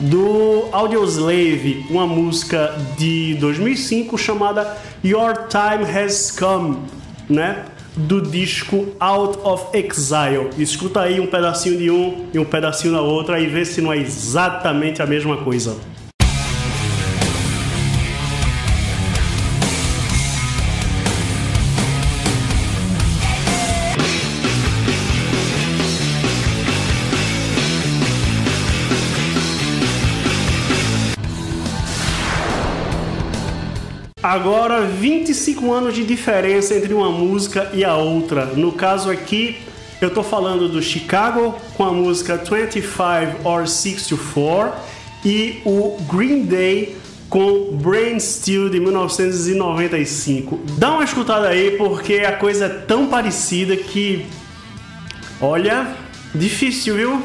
do 0.00 0.68
Audioslave, 0.72 1.86
uma 1.88 2.08
música 2.08 2.76
de 2.98 3.36
2005 3.36 4.18
chamada 4.18 4.76
Your 5.04 5.46
Time 5.46 5.88
Has 5.88 6.32
Come, 6.32 6.78
né? 7.30 7.66
Do 7.98 8.22
disco 8.22 8.88
Out 9.00 9.38
of 9.42 9.76
Exile. 9.76 10.50
Escuta 10.56 11.00
aí 11.00 11.18
um 11.18 11.26
pedacinho 11.26 11.78
de 11.78 11.90
um 11.90 12.26
e 12.32 12.38
um 12.38 12.44
pedacinho 12.44 12.92
da 12.92 13.00
outra 13.00 13.40
e 13.40 13.46
vê 13.46 13.64
se 13.64 13.80
não 13.80 13.92
é 13.92 13.98
exatamente 13.98 15.02
a 15.02 15.06
mesma 15.06 15.38
coisa. 15.38 15.76
Agora, 34.28 34.82
25 34.82 35.72
anos 35.72 35.94
de 35.94 36.04
diferença 36.04 36.74
entre 36.74 36.92
uma 36.92 37.10
música 37.10 37.70
e 37.72 37.82
a 37.82 37.96
outra. 37.96 38.44
No 38.44 38.72
caso 38.72 39.10
aqui, 39.10 39.56
eu 40.02 40.10
tô 40.10 40.22
falando 40.22 40.68
do 40.68 40.82
Chicago 40.82 41.54
com 41.74 41.82
a 41.82 41.90
música 41.90 42.36
25 42.36 43.48
or 43.48 43.66
64 43.66 44.74
e 45.24 45.62
o 45.64 45.96
Green 46.12 46.44
Day 46.44 46.94
com 47.30 47.70
Brain 47.72 48.20
Steel 48.20 48.68
de 48.68 48.78
1995. 48.78 50.60
Dá 50.76 50.92
uma 50.92 51.04
escutada 51.04 51.48
aí 51.48 51.78
porque 51.78 52.16
a 52.16 52.32
coisa 52.32 52.66
é 52.66 52.68
tão 52.68 53.06
parecida 53.06 53.78
que 53.78 54.26
olha, 55.40 55.86
difícil, 56.34 56.96
viu? 56.96 57.22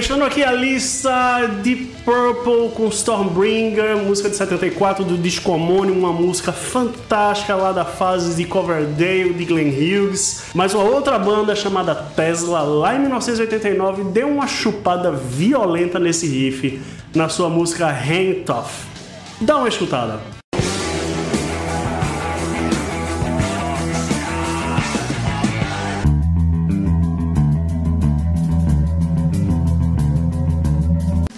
Fechando 0.00 0.24
aqui 0.24 0.42
a 0.42 0.50
lista 0.50 1.46
de 1.62 1.76
Purple 1.76 2.70
com 2.74 2.88
Stormbringer, 2.88 3.98
música 3.98 4.30
de 4.30 4.36
74 4.36 5.04
do 5.04 5.18
disco 5.18 5.52
homônimo, 5.52 5.98
uma 5.98 6.10
música 6.10 6.52
fantástica 6.52 7.54
lá 7.54 7.70
da 7.70 7.84
fase 7.84 8.34
de 8.34 8.46
Coverdale 8.46 9.34
de 9.34 9.44
Glenn 9.44 9.68
Hughes. 9.68 10.44
Mas 10.54 10.72
uma 10.72 10.84
outra 10.84 11.18
banda 11.18 11.54
chamada 11.54 11.94
Tesla, 11.94 12.62
lá 12.62 12.94
em 12.96 13.00
1989, 13.00 14.04
deu 14.04 14.28
uma 14.28 14.46
chupada 14.46 15.12
violenta 15.12 15.98
nesse 15.98 16.26
riff 16.26 16.80
na 17.14 17.28
sua 17.28 17.50
música 17.50 17.86
Hang 17.86 18.42
Tough. 18.46 18.70
Dá 19.38 19.58
uma 19.58 19.68
escutada. 19.68 20.18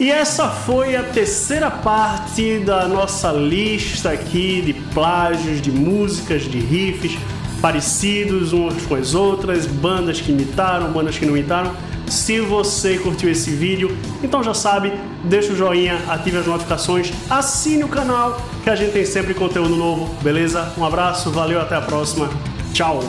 E 0.03 0.11
essa 0.11 0.49
foi 0.49 0.97
a 0.97 1.03
terceira 1.05 1.71
parte 1.71 2.59
da 2.59 2.89
nossa 2.89 3.31
lista 3.31 4.11
aqui 4.11 4.61
de 4.61 4.73
plágios, 4.93 5.63
de 5.63 5.71
músicas, 5.71 6.43
de 6.43 6.59
riffs 6.59 7.17
parecidos 7.61 8.53
umas 8.53 8.85
com 8.85 8.97
as 8.97 9.15
outras, 9.15 9.65
bandas 9.65 10.21
que 10.21 10.33
imitaram, 10.33 10.91
bandas 10.91 11.17
que 11.17 11.25
não 11.25 11.37
imitaram. 11.37 11.73
Se 12.09 12.41
você 12.41 12.99
curtiu 12.99 13.31
esse 13.31 13.51
vídeo, 13.53 13.97
então 14.25 14.43
já 14.43 14.55
sabe, 14.55 14.93
deixa 15.23 15.53
o 15.53 15.57
joinha, 15.57 15.97
ative 16.09 16.39
as 16.39 16.47
notificações, 16.49 17.13
assine 17.31 17.85
o 17.85 17.89
canal 17.89 18.45
que 18.65 18.71
a 18.71 18.75
gente 18.75 18.91
tem 18.91 19.07
sempre 19.07 19.35
conteúdo 19.35 19.77
novo, 19.77 20.13
beleza? 20.21 20.73
Um 20.77 20.85
abraço, 20.85 21.31
valeu, 21.31 21.61
até 21.61 21.77
a 21.77 21.81
próxima. 21.81 22.29
Tchau! 22.73 23.05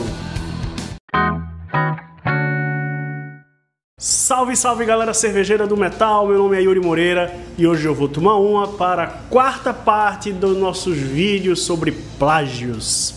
Salve, 4.24 4.56
salve 4.56 4.86
galera 4.86 5.12
cervejeira 5.12 5.66
do 5.66 5.76
metal, 5.76 6.26
meu 6.26 6.38
nome 6.38 6.56
é 6.56 6.62
Yuri 6.62 6.80
Moreira 6.80 7.30
e 7.58 7.66
hoje 7.66 7.84
eu 7.84 7.94
vou 7.94 8.08
tomar 8.08 8.38
uma 8.38 8.66
para 8.66 9.02
a 9.02 9.06
quarta 9.06 9.74
parte 9.74 10.32
dos 10.32 10.56
nossos 10.56 10.96
vídeos 10.96 11.60
sobre 11.60 11.92
plágios. 12.18 13.14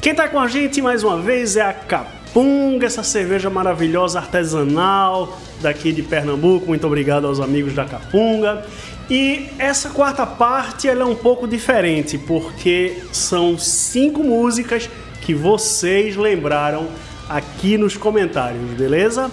Quem 0.00 0.12
está 0.12 0.28
com 0.28 0.38
a 0.38 0.46
gente 0.46 0.80
mais 0.80 1.02
uma 1.02 1.20
vez 1.20 1.56
é 1.56 1.62
a 1.62 1.72
Capunga, 1.72 2.86
essa 2.86 3.02
cerveja 3.02 3.50
maravilhosa 3.50 4.20
artesanal 4.20 5.36
daqui 5.60 5.90
de 5.90 6.00
Pernambuco. 6.00 6.68
Muito 6.68 6.86
obrigado 6.86 7.26
aos 7.26 7.40
amigos 7.40 7.74
da 7.74 7.84
Capunga. 7.84 8.64
E 9.10 9.48
essa 9.58 9.90
quarta 9.90 10.24
parte 10.24 10.88
ela 10.88 11.02
é 11.02 11.04
um 11.04 11.14
pouco 11.16 11.48
diferente 11.48 12.18
porque 12.18 13.02
são 13.12 13.58
cinco 13.58 14.22
músicas 14.22 14.88
que 15.26 15.34
vocês 15.34 16.14
lembraram 16.14 16.86
aqui 17.28 17.76
nos 17.76 17.96
comentários, 17.96 18.62
beleza? 18.74 19.28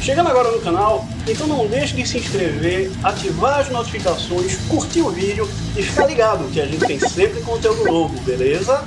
Chegando 0.00 0.30
agora 0.30 0.50
no 0.50 0.58
canal, 0.58 1.06
então 1.28 1.46
não 1.46 1.66
deixe 1.66 1.94
de 1.94 2.08
se 2.08 2.16
inscrever, 2.16 2.90
ativar 3.02 3.60
as 3.60 3.68
notificações, 3.68 4.56
curtir 4.66 5.02
o 5.02 5.10
vídeo 5.10 5.46
e 5.76 5.82
ficar 5.82 6.06
ligado 6.06 6.50
que 6.50 6.58
a 6.58 6.64
gente 6.64 6.86
tem 6.86 6.98
sempre 6.98 7.42
conteúdo 7.42 7.84
novo, 7.84 8.18
beleza? 8.22 8.84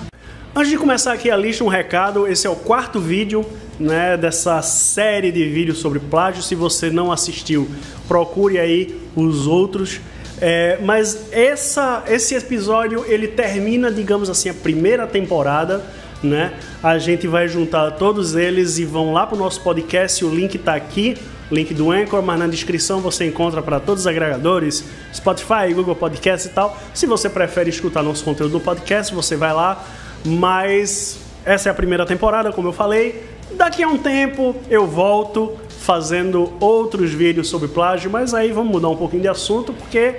Antes 0.56 0.72
de 0.72 0.78
começar 0.80 1.14
aqui 1.14 1.30
a 1.30 1.38
lista, 1.38 1.64
um 1.64 1.68
recado, 1.68 2.26
esse 2.28 2.48
é 2.48 2.50
o 2.50 2.56
quarto 2.56 3.00
vídeo 3.00 3.46
né, 3.80 4.18
dessa 4.18 4.60
série 4.64 5.32
de 5.32 5.48
vídeos 5.48 5.78
sobre 5.78 6.00
plágio. 6.00 6.42
Se 6.42 6.56
você 6.56 6.90
não 6.90 7.12
assistiu, 7.12 7.70
procure 8.08 8.58
aí 8.58 9.00
os 9.16 9.46
outros. 9.46 10.02
É, 10.42 10.80
mas 10.82 11.32
essa, 11.32 12.04
esse 12.08 12.34
episódio 12.34 13.06
ele 13.08 13.28
termina, 13.28 13.92
digamos 13.92 14.28
assim, 14.28 14.50
a 14.50 14.54
primeira 14.56 15.06
temporada 15.06 15.84
né? 16.24 16.54
A 16.82 16.98
gente 16.98 17.28
vai 17.28 17.48
juntar 17.48 17.92
todos 17.92 18.36
eles 18.36 18.78
e 18.78 18.86
vão 18.86 19.14
lá 19.14 19.26
para 19.26 19.36
o 19.36 19.40
nosso 19.40 19.62
podcast. 19.62 20.24
O 20.26 20.34
link 20.34 20.56
está 20.56 20.76
aqui, 20.76 21.18
link 21.52 21.74
do 21.74 21.92
Anchor, 21.92 22.22
mas 22.22 22.40
na 22.40 22.48
descrição 22.48 23.00
você 23.00 23.26
encontra 23.26 23.62
para 23.62 23.80
todos 23.80 24.02
os 24.02 24.08
agregadores, 24.08 24.84
Spotify, 25.14 25.74
Google 25.74 25.96
Podcast 25.96 26.48
e 26.48 26.52
tal. 26.52 26.78
Se 26.94 27.06
você 27.06 27.30
prefere 27.30 27.70
escutar 27.70 28.04
nosso 28.04 28.24
conteúdo 28.24 28.54
no 28.54 28.60
podcast, 28.60 29.14
você 29.14 29.36
vai 29.36 29.54
lá. 29.54 29.84
Mas 30.26 31.20
essa 31.46 31.70
é 31.70 31.72
a 31.72 31.76
primeira 31.76 32.06
temporada, 32.06 32.52
como 32.52 32.68
eu 32.68 32.74
falei. 32.74 33.24
Daqui 33.52 33.82
a 33.82 33.88
um 33.88 33.98
tempo 33.98 34.56
eu 34.70 34.86
volto 34.86 35.56
fazendo 35.70 36.52
outros 36.60 37.14
vídeos 37.14 37.48
sobre 37.48 37.70
plágio, 37.70 38.12
mas 38.12 38.34
aí 38.34 38.52
vamos 38.52 38.72
mudar 38.72 38.90
um 38.90 38.98
pouquinho 38.98 39.22
de 39.22 39.30
assunto 39.30 39.72
porque 39.72 40.16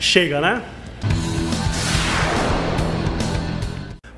chega, 0.00 0.40
né? 0.40 0.62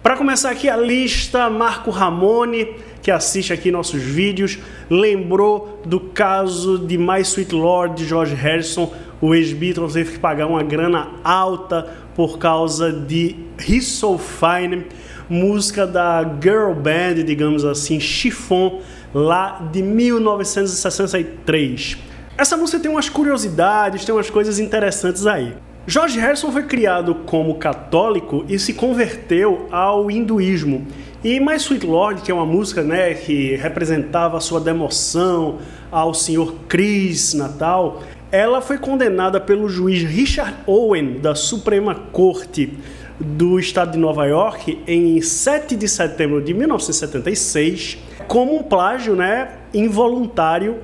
Para 0.04 0.16
começar 0.18 0.50
aqui 0.50 0.68
a 0.68 0.76
lista, 0.76 1.48
Marco 1.48 1.90
Ramone, 1.90 2.76
que 3.00 3.10
assiste 3.10 3.54
aqui 3.54 3.70
nossos 3.70 4.02
vídeos 4.02 4.58
lembrou 4.90 5.80
do 5.86 5.98
caso 5.98 6.78
de 6.78 6.98
My 6.98 7.22
Sweet 7.22 7.54
Lord 7.54 7.94
de 7.94 8.06
George 8.06 8.34
Harrison. 8.34 8.92
O 9.18 9.34
ex-Beatles 9.34 9.94
teve 9.94 10.12
que 10.12 10.18
pagar 10.18 10.46
uma 10.46 10.62
grana 10.62 11.08
alta 11.24 11.88
por 12.14 12.36
causa 12.36 12.92
de 12.92 13.34
He's 13.66 13.86
So 13.86 14.18
Fine, 14.18 14.84
música 15.26 15.86
da 15.86 16.22
girl 16.38 16.74
band, 16.74 17.24
digamos 17.24 17.64
assim, 17.64 17.98
Chiffon, 17.98 18.82
lá 19.14 19.70
de 19.72 19.82
1963. 19.82 21.96
Essa 22.36 22.58
música 22.58 22.78
tem 22.78 22.90
umas 22.90 23.08
curiosidades, 23.08 24.04
tem 24.04 24.14
umas 24.14 24.28
coisas 24.28 24.58
interessantes 24.58 25.26
aí. 25.26 25.54
George 25.86 26.18
Harrison 26.18 26.50
foi 26.50 26.62
criado 26.62 27.14
como 27.26 27.56
católico 27.56 28.42
e 28.48 28.58
se 28.58 28.72
converteu 28.72 29.68
ao 29.70 30.10
hinduísmo. 30.10 30.86
E 31.22 31.38
My 31.38 31.56
Sweet 31.56 31.86
Lord, 31.86 32.22
que 32.22 32.30
é 32.30 32.34
uma 32.34 32.46
música 32.46 32.82
né, 32.82 33.12
que 33.12 33.54
representava 33.56 34.38
a 34.38 34.40
sua 34.40 34.60
demoção 34.60 35.58
ao 35.92 36.14
Senhor 36.14 36.54
Chris 36.68 37.34
Natal, 37.34 38.02
ela 38.32 38.62
foi 38.62 38.78
condenada 38.78 39.38
pelo 39.38 39.68
juiz 39.68 40.02
Richard 40.02 40.56
Owen 40.66 41.18
da 41.20 41.34
Suprema 41.34 41.94
Corte 41.94 42.72
do 43.20 43.60
estado 43.60 43.92
de 43.92 43.98
Nova 43.98 44.24
York 44.24 44.82
em 44.86 45.20
7 45.20 45.76
de 45.76 45.86
setembro 45.86 46.42
de 46.42 46.54
1976 46.54 47.98
como 48.26 48.56
um 48.56 48.62
plágio 48.62 49.14
né, 49.14 49.50
involuntário 49.72 50.78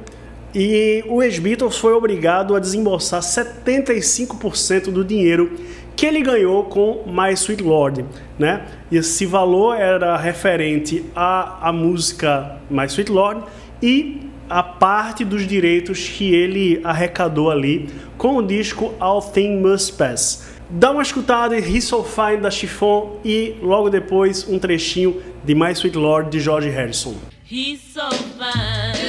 e 0.54 1.04
o 1.06 1.22
ex-Beatles 1.22 1.76
foi 1.76 1.92
obrigado 1.92 2.54
a 2.54 2.58
desembolsar 2.58 3.20
75% 3.20 4.90
do 4.90 5.04
dinheiro 5.04 5.58
que 5.94 6.06
ele 6.06 6.22
ganhou 6.22 6.64
com 6.64 7.04
My 7.06 7.32
Sweet 7.34 7.62
Lord, 7.62 8.04
né? 8.38 8.66
Esse 8.90 9.26
valor 9.26 9.76
era 9.76 10.16
referente 10.16 11.04
à, 11.14 11.68
à 11.68 11.72
música 11.72 12.58
My 12.70 12.86
Sweet 12.86 13.12
Lord 13.12 13.44
e 13.82 14.22
a 14.48 14.62
parte 14.62 15.24
dos 15.24 15.46
direitos 15.46 16.08
que 16.08 16.34
ele 16.34 16.80
arrecadou 16.82 17.50
ali 17.50 17.88
com 18.16 18.36
o 18.38 18.42
disco 18.42 18.94
All 18.98 19.20
Things 19.20 19.60
Must 19.60 19.92
Pass. 19.92 20.50
Dá 20.70 20.90
uma 20.90 21.02
escutada 21.02 21.58
em 21.58 21.62
He's 21.62 21.84
So 21.84 22.02
Fine 22.02 22.38
da 22.38 22.50
Chiffon 22.50 23.20
e 23.24 23.56
logo 23.60 23.90
depois 23.90 24.48
um 24.48 24.58
trechinho 24.58 25.20
de 25.44 25.54
My 25.54 25.72
Sweet 25.72 25.96
Lord 25.96 26.30
de 26.30 26.40
George 26.40 26.70
Harrison. 26.70 27.14
He's 27.50 27.80
so 27.92 28.08
fine. 28.10 28.99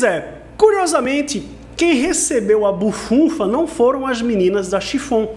Pois 0.00 0.08
é, 0.08 0.34
curiosamente, 0.56 1.42
quem 1.76 1.94
recebeu 1.94 2.64
a 2.64 2.70
bufunfa 2.70 3.48
não 3.48 3.66
foram 3.66 4.06
as 4.06 4.22
meninas 4.22 4.68
da 4.68 4.78
Chiffon. 4.78 5.34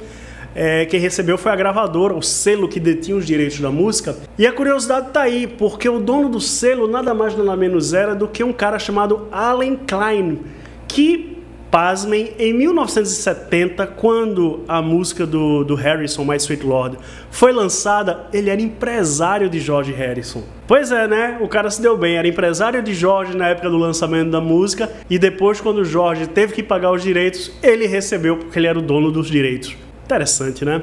É, 0.53 0.85
quem 0.85 0.99
recebeu 0.99 1.35
foi 1.35 1.51
a 1.51 1.55
gravadora, 1.55 2.13
o 2.13 2.21
selo 2.21 2.67
que 2.67 2.79
detinha 2.79 3.17
os 3.17 3.25
direitos 3.25 3.59
da 3.59 3.71
música. 3.71 4.15
E 4.37 4.45
a 4.45 4.53
curiosidade 4.53 5.09
tá 5.09 5.21
aí, 5.23 5.47
porque 5.47 5.89
o 5.89 5.99
dono 5.99 6.29
do 6.29 6.39
selo 6.39 6.87
nada 6.87 7.11
mais 7.11 7.35
nada 7.35 7.55
menos 7.55 7.91
era 7.91 8.13
do 8.13 8.27
que 8.27 8.43
um 8.43 8.53
cara 8.53 8.77
chamado 8.77 9.27
Allen 9.31 9.79
Klein, 9.87 10.41
que 10.87 11.30
Pasmem, 11.71 12.33
em 12.37 12.51
1970, 12.51 13.87
quando 13.87 14.59
a 14.67 14.81
música 14.81 15.25
do, 15.25 15.63
do 15.63 15.73
Harrison, 15.73 16.25
My 16.25 16.35
Sweet 16.35 16.65
Lord, 16.65 16.97
foi 17.31 17.53
lançada, 17.53 18.27
ele 18.33 18.49
era 18.49 18.61
empresário 18.61 19.49
de 19.49 19.57
George 19.61 19.93
Harrison. 19.93 20.43
Pois 20.67 20.91
é, 20.91 21.07
né? 21.07 21.37
O 21.39 21.47
cara 21.47 21.71
se 21.71 21.81
deu 21.81 21.97
bem, 21.97 22.17
era 22.17 22.27
empresário 22.27 22.83
de 22.83 22.93
George 22.93 23.37
na 23.37 23.47
época 23.47 23.69
do 23.69 23.77
lançamento 23.77 24.29
da 24.29 24.41
música, 24.41 24.91
e 25.09 25.17
depois, 25.17 25.61
quando 25.61 25.85
George 25.85 26.27
teve 26.27 26.51
que 26.51 26.61
pagar 26.61 26.91
os 26.91 27.01
direitos, 27.01 27.49
ele 27.63 27.87
recebeu 27.87 28.35
porque 28.35 28.59
ele 28.59 28.67
era 28.67 28.77
o 28.77 28.81
dono 28.81 29.09
dos 29.09 29.27
direitos. 29.27 29.73
Interessante, 30.03 30.65
né? 30.65 30.81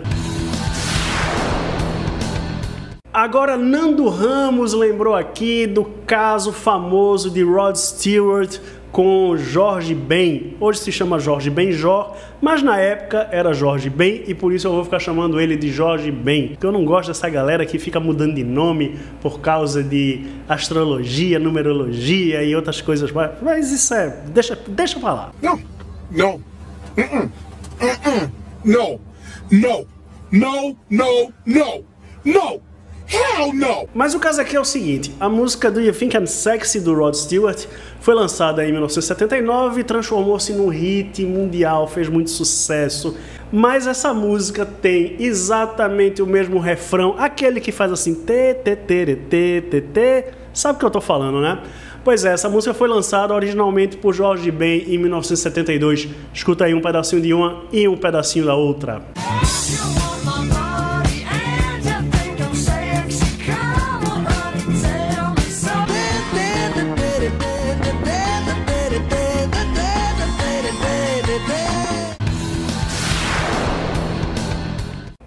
Agora, 3.13 3.57
Nando 3.57 4.09
Ramos 4.09 4.73
lembrou 4.73 5.15
aqui 5.15 5.67
do 5.67 5.85
caso 6.07 6.53
famoso 6.53 7.31
de 7.31 7.43
Rod 7.43 7.75
Stewart 7.75 8.61
com 8.93 9.37
Jorge 9.37 9.95
Ben. 9.95 10.57
Hoje 10.61 10.81
se 10.81 10.93
chama 10.93 11.19
Jorge 11.19 11.51
Benjor, 11.51 12.15
mas 12.41 12.63
na 12.63 12.79
época 12.79 13.29
era 13.31 13.53
Jorge 13.53 13.91
Ben 13.91 14.25
e 14.27 14.35
por 14.35 14.53
isso 14.53 14.67
eu 14.67 14.73
vou 14.73 14.85
ficar 14.85 14.99
chamando 14.99 15.41
ele 15.41 15.57
de 15.57 15.71
Jorge 15.71 16.11
Ben. 16.11 16.49
Porque 16.49 16.67
eu 16.67 16.73
não 16.73 16.85
gosto 16.85 17.09
dessa 17.09 17.29
galera 17.29 17.65
que 17.67 17.79
fica 17.79 18.01
mudando 18.01 18.35
de 18.35 18.45
nome 18.45 18.99
por 19.21 19.41
causa 19.41 19.83
de 19.83 20.27
astrologia, 20.49 21.39
numerologia 21.39 22.43
e 22.43 22.55
outras 22.55 22.81
coisas. 22.81 23.11
Mas 23.43 23.71
isso 23.71 23.95
é. 23.95 24.09
Deixa, 24.29 24.59
deixa 24.69 24.99
pra 24.99 25.13
lá. 25.13 25.33
Não, 25.43 25.59
não, 26.11 26.35
uh 26.35 26.41
-uh. 26.97 27.31
Uh 27.81 28.39
não, 28.65 29.01
não, 29.51 29.87
não, 30.31 30.77
não, 30.91 31.33
não, 31.47 31.85
não. 32.25 32.61
Hell 33.11 33.55
no! 33.55 33.89
Mas 33.95 34.15
o 34.15 34.21
caso 34.21 34.41
aqui 34.41 34.55
é 34.55 34.61
o 34.61 34.65
seguinte: 34.65 35.13
a 35.19 35.29
música 35.29 35.71
do 35.71 35.81
You 35.81 35.93
Think 35.93 36.17
I'm 36.17 36.27
Sexy 36.27 36.81
do 36.81 36.95
Rod 36.95 37.15
Stewart 37.15 37.65
foi 38.01 38.15
lançada 38.15 38.65
em 38.65 38.71
1979 38.71 39.81
e 39.81 39.85
transformou-se 39.85 40.53
num 40.53 40.69
hit 40.69 41.25
mundial, 41.25 41.89
fez 41.89 42.09
muito 42.09 42.31
sucesso. 42.31 43.17
Mas 43.51 43.87
essa 43.87 44.13
música 44.13 44.67
tem 44.67 45.17
exatamente 45.19 46.21
o 46.21 46.27
mesmo 46.27 46.59
refrão, 46.59 47.15
aquele 47.19 47.61
que 47.61 47.73
faz 47.73 47.91
assim 47.91 48.15
t 48.15 48.55
t 48.55 48.77
t 48.77 49.17
t 49.17 49.63
t 49.63 49.81
t. 49.81 50.25
Sabe 50.53 50.77
o 50.77 50.79
que 50.79 50.85
eu 50.85 50.91
tô 50.91 51.01
falando, 51.01 51.41
né? 51.41 51.63
Pois 52.05 52.25
é, 52.25 52.33
essa 52.33 52.49
música 52.49 52.75
foi 52.75 52.89
lançada 52.89 53.35
originalmente 53.35 53.97
por 53.97 54.15
Jorge 54.15 54.51
Ben 54.51 54.85
em 54.87 54.99
1972. 54.99 56.09
Escuta 56.33 56.65
aí 56.65 56.75
um 56.75 56.81
pedacinho 56.81 57.23
de 57.23 57.33
uma 57.33 57.65
e 57.73 57.89
um 57.89 57.97
pedacinho 57.97 58.45
da 58.45 58.55
outra. 58.55 59.03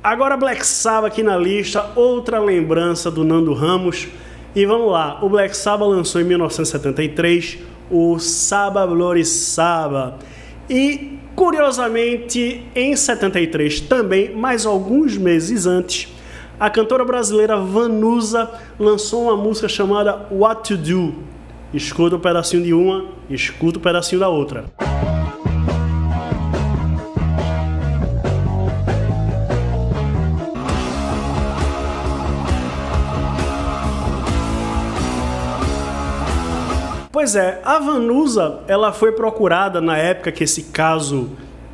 Agora 0.03 0.35
Black 0.35 0.65
Sabbath 0.65 1.11
aqui 1.11 1.21
na 1.21 1.37
lista, 1.37 1.91
outra 1.95 2.39
lembrança 2.39 3.11
do 3.11 3.23
Nando 3.23 3.53
Ramos. 3.53 4.07
E 4.55 4.65
vamos 4.65 4.91
lá, 4.91 5.19
o 5.23 5.29
Black 5.29 5.55
Sabbath 5.55 5.87
lançou 5.87 6.19
em 6.19 6.23
1973 6.23 7.59
o 7.91 8.17
Saba 8.17 8.83
Glory 8.87 9.23
Saba. 9.23 10.17
E 10.67 11.19
curiosamente, 11.35 12.65
em 12.73 12.95
73 12.95 13.81
também, 13.81 14.35
mais 14.35 14.65
alguns 14.65 15.15
meses 15.17 15.67
antes, 15.67 16.11
a 16.59 16.67
cantora 16.67 17.05
brasileira 17.05 17.57
Vanusa 17.57 18.49
lançou 18.79 19.25
uma 19.25 19.37
música 19.37 19.69
chamada 19.69 20.25
What 20.31 20.67
to 20.67 20.77
Do. 20.77 21.13
Escuta 21.71 22.15
um 22.15 22.19
pedacinho 22.19 22.63
de 22.63 22.73
uma, 22.73 23.05
escuta 23.29 23.77
um 23.77 23.81
pedacinho 23.81 24.19
da 24.19 24.29
outra. 24.29 24.65
Pois 37.21 37.35
é, 37.35 37.61
a 37.63 37.77
Vanusa 37.77 38.61
ela 38.67 38.91
foi 38.91 39.11
procurada 39.11 39.79
na 39.79 39.95
época 39.95 40.31
que 40.31 40.43
esse 40.43 40.63
caso 40.63 41.29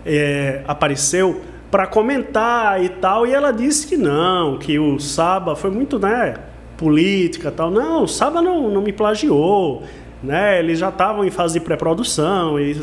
é, 0.05 0.61
apareceu 0.67 1.39
para 1.71 1.87
comentar 1.87 2.83
e 2.83 2.89
tal, 2.89 3.25
e 3.25 3.33
ela 3.33 3.53
disse 3.53 3.87
que 3.87 3.95
não, 3.95 4.57
que 4.57 4.77
o 4.77 4.99
Saba 4.99 5.55
foi 5.55 5.71
muito, 5.71 5.97
né, 5.97 6.33
política 6.75 7.49
tal. 7.49 7.71
Não, 7.71 8.03
o 8.03 8.07
Saba 8.09 8.41
não, 8.41 8.69
não 8.69 8.81
me 8.81 8.91
plagiou, 8.91 9.83
né? 10.21 10.59
Eles 10.59 10.79
já 10.79 10.89
estavam 10.89 11.23
em 11.23 11.31
fase 11.31 11.53
de 11.53 11.61
pré-produção, 11.61 12.59
e 12.59 12.75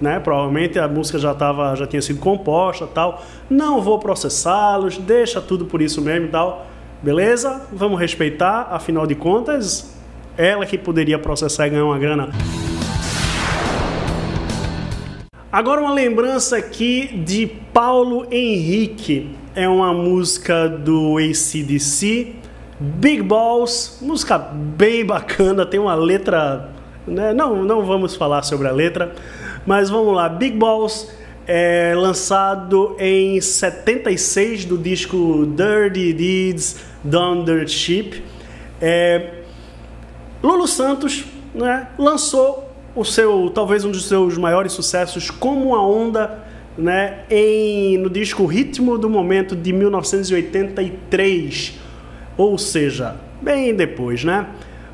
né, 0.00 0.18
provavelmente 0.18 0.78
a 0.78 0.88
música 0.88 1.18
já 1.18 1.34
tava, 1.34 1.76
já 1.76 1.86
tinha 1.86 2.00
sido 2.00 2.20
composta 2.20 2.86
tal. 2.86 3.22
Não 3.50 3.82
vou 3.82 3.98
processá-los, 3.98 4.96
deixa 4.96 5.42
tudo 5.42 5.66
por 5.66 5.82
isso 5.82 6.00
mesmo 6.00 6.28
tal. 6.28 6.68
Beleza? 7.02 7.66
Vamos 7.70 8.00
respeitar, 8.00 8.68
afinal 8.70 9.06
de 9.06 9.14
contas, 9.14 9.97
ela 10.38 10.64
que 10.64 10.78
poderia 10.78 11.18
processar 11.18 11.66
e 11.66 11.70
ganhar 11.70 11.84
uma 11.84 11.98
grana. 11.98 12.30
Agora 15.50 15.80
uma 15.80 15.92
lembrança 15.92 16.56
aqui 16.56 17.08
de 17.26 17.48
Paulo 17.72 18.26
Henrique. 18.30 19.34
É 19.56 19.68
uma 19.68 19.92
música 19.92 20.68
do 20.68 21.18
ACDC. 21.18 22.36
Big 22.78 23.22
Balls, 23.22 23.98
música 24.00 24.38
bem 24.38 25.04
bacana, 25.04 25.66
tem 25.66 25.80
uma 25.80 25.96
letra. 25.96 26.68
Né? 27.04 27.32
Não, 27.32 27.64
não 27.64 27.84
vamos 27.84 28.14
falar 28.14 28.44
sobre 28.44 28.68
a 28.68 28.70
letra, 28.70 29.12
mas 29.66 29.90
vamos 29.90 30.14
lá. 30.14 30.28
Big 30.28 30.56
Balls 30.56 31.10
é 31.44 31.94
lançado 31.96 32.94
em 33.00 33.40
76 33.40 34.66
do 34.66 34.78
disco 34.78 35.44
Dirty 35.46 36.12
Deeds 36.12 36.76
Done 37.02 37.66
Ship. 37.66 38.22
É, 38.80 39.38
Lulu 40.42 40.66
Santos 40.66 41.24
né, 41.54 41.88
lançou 41.98 42.72
o 42.94 43.04
seu, 43.04 43.50
talvez 43.50 43.84
um 43.84 43.90
dos 43.90 44.06
seus 44.06 44.36
maiores 44.36 44.72
sucessos, 44.72 45.30
Como 45.30 45.74
a 45.74 45.86
Onda, 45.86 46.44
né, 46.76 47.20
em, 47.28 47.98
no 47.98 48.08
disco 48.08 48.46
Ritmo 48.46 48.96
do 48.96 49.10
Momento 49.10 49.56
de 49.56 49.72
1983, 49.72 51.74
ou 52.36 52.56
seja, 52.56 53.16
bem 53.42 53.74
depois, 53.74 54.22
né? 54.24 54.46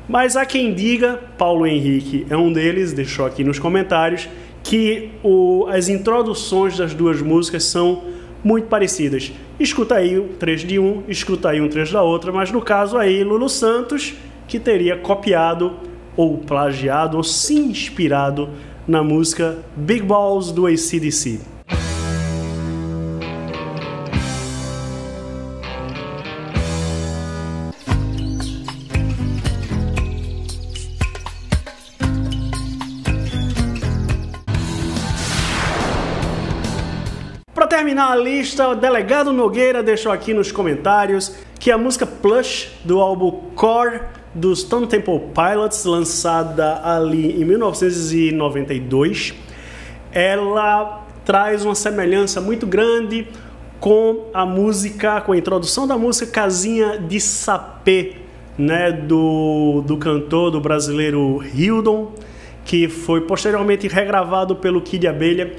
Mas 0.07 0.35
há 0.35 0.45
quem 0.45 0.73
diga, 0.73 1.19
Paulo 1.37 1.65
Henrique 1.65 2.25
é 2.29 2.37
um 2.37 2.53
deles, 2.53 2.93
deixou 2.93 3.25
aqui 3.25 3.43
nos 3.43 3.59
comentários, 3.59 4.29
que 4.63 5.11
o, 5.23 5.65
as 5.69 5.89
introduções 5.89 6.77
das 6.77 6.93
duas 6.93 7.21
músicas 7.21 7.63
são 7.65 8.03
muito 8.43 8.67
parecidas. 8.67 9.31
Escuta 9.59 9.95
aí 9.95 10.19
um 10.19 10.27
trecho 10.27 10.67
de 10.67 10.77
um, 10.77 11.01
escuta 11.07 11.49
aí 11.49 11.61
um 11.61 11.67
trecho 11.67 11.93
da 11.93 12.03
outra, 12.03 12.31
mas 12.31 12.51
no 12.51 12.61
caso 12.61 12.97
aí 12.97 13.23
Lulu 13.23 13.49
Santos, 13.49 14.13
que 14.47 14.59
teria 14.59 14.97
copiado 14.97 15.73
ou 16.15 16.37
plagiado 16.37 17.17
ou 17.17 17.23
se 17.23 17.55
inspirado 17.55 18.49
na 18.87 19.03
música 19.03 19.57
Big 19.75 20.03
Balls 20.03 20.51
do 20.51 20.67
ACDC. 20.67 21.41
Para 37.53 37.67
terminar 37.67 38.11
a 38.11 38.15
lista, 38.15 38.67
o 38.67 38.75
delegado 38.75 39.33
Nogueira 39.33 39.81
deixou 39.81 40.11
aqui 40.11 40.33
nos 40.33 40.51
comentários 40.51 41.35
que 41.59 41.71
a 41.71 41.77
música 41.77 42.05
Plush 42.05 42.67
do 42.83 43.01
álbum 43.01 43.31
Core 43.55 44.01
dos 44.35 44.61
Stone 44.61 44.87
Temple 44.87 45.19
Pilots, 45.33 45.83
lançada 45.85 46.79
ali 46.83 47.41
em 47.41 47.45
1992, 47.45 49.33
ela 50.11 51.07
traz 51.23 51.65
uma 51.65 51.73
semelhança 51.73 52.39
muito 52.39 52.67
grande 52.67 53.27
com 53.79 54.29
a 54.33 54.45
música, 54.45 55.21
com 55.21 55.31
a 55.31 55.37
introdução 55.37 55.87
da 55.87 55.97
música 55.97 56.31
Casinha 56.31 56.99
de 56.99 57.19
Sapê, 57.19 58.17
né, 58.57 58.89
do, 58.91 59.83
do 59.85 59.97
cantor 59.97 60.51
do 60.51 60.61
brasileiro 60.61 61.43
Hildon, 61.53 62.11
que 62.63 62.87
foi 62.87 63.21
posteriormente 63.21 63.87
regravado 63.87 64.55
pelo 64.55 64.81
Kid 64.81 65.07
Abelha 65.07 65.55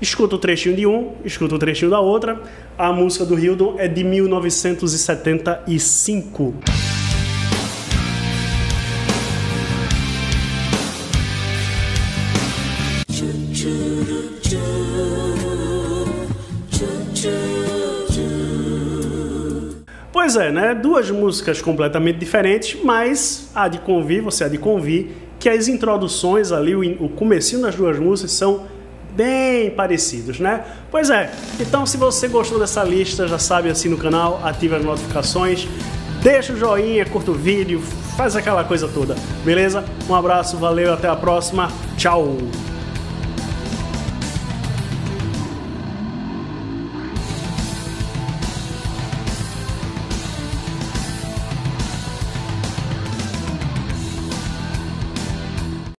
Escuta 0.00 0.34
o 0.34 0.38
trechinho 0.38 0.74
de 0.76 0.86
um, 0.86 1.12
escuta 1.24 1.54
o 1.54 1.58
trechinho 1.58 1.90
da 1.90 2.00
outra. 2.00 2.40
A 2.76 2.92
música 2.92 3.24
do 3.24 3.38
Hildon 3.38 3.76
é 3.78 3.86
de 3.88 4.04
1975. 4.04 6.54
Pois 20.34 20.46
é, 20.46 20.50
né? 20.50 20.74
Duas 20.74 21.08
músicas 21.12 21.62
completamente 21.62 22.18
diferentes, 22.18 22.76
mas 22.82 23.50
há 23.54 23.68
de 23.68 23.78
convir, 23.78 24.20
você 24.20 24.42
há 24.42 24.48
de 24.48 24.58
convir, 24.58 25.10
que 25.38 25.48
as 25.48 25.68
introduções 25.68 26.50
ali, 26.50 26.74
o 26.74 27.08
comecinho 27.08 27.62
das 27.62 27.76
duas 27.76 28.00
músicas 28.00 28.32
são 28.32 28.62
bem 29.14 29.70
parecidos, 29.70 30.40
né? 30.40 30.64
Pois 30.90 31.08
é, 31.08 31.30
então 31.60 31.86
se 31.86 31.96
você 31.96 32.26
gostou 32.26 32.58
dessa 32.58 32.82
lista, 32.82 33.28
já 33.28 33.38
sabe, 33.38 33.70
assina 33.70 33.94
o 33.94 33.98
canal, 33.98 34.40
ativa 34.42 34.76
as 34.76 34.84
notificações, 34.84 35.68
deixa 36.20 36.52
o 36.52 36.56
joinha, 36.56 37.06
curta 37.06 37.30
o 37.30 37.34
vídeo, 37.34 37.80
faz 38.16 38.34
aquela 38.34 38.64
coisa 38.64 38.88
toda, 38.88 39.14
beleza? 39.44 39.84
Um 40.10 40.16
abraço, 40.16 40.56
valeu, 40.56 40.92
até 40.92 41.06
a 41.06 41.14
próxima, 41.14 41.70
tchau! 41.96 42.38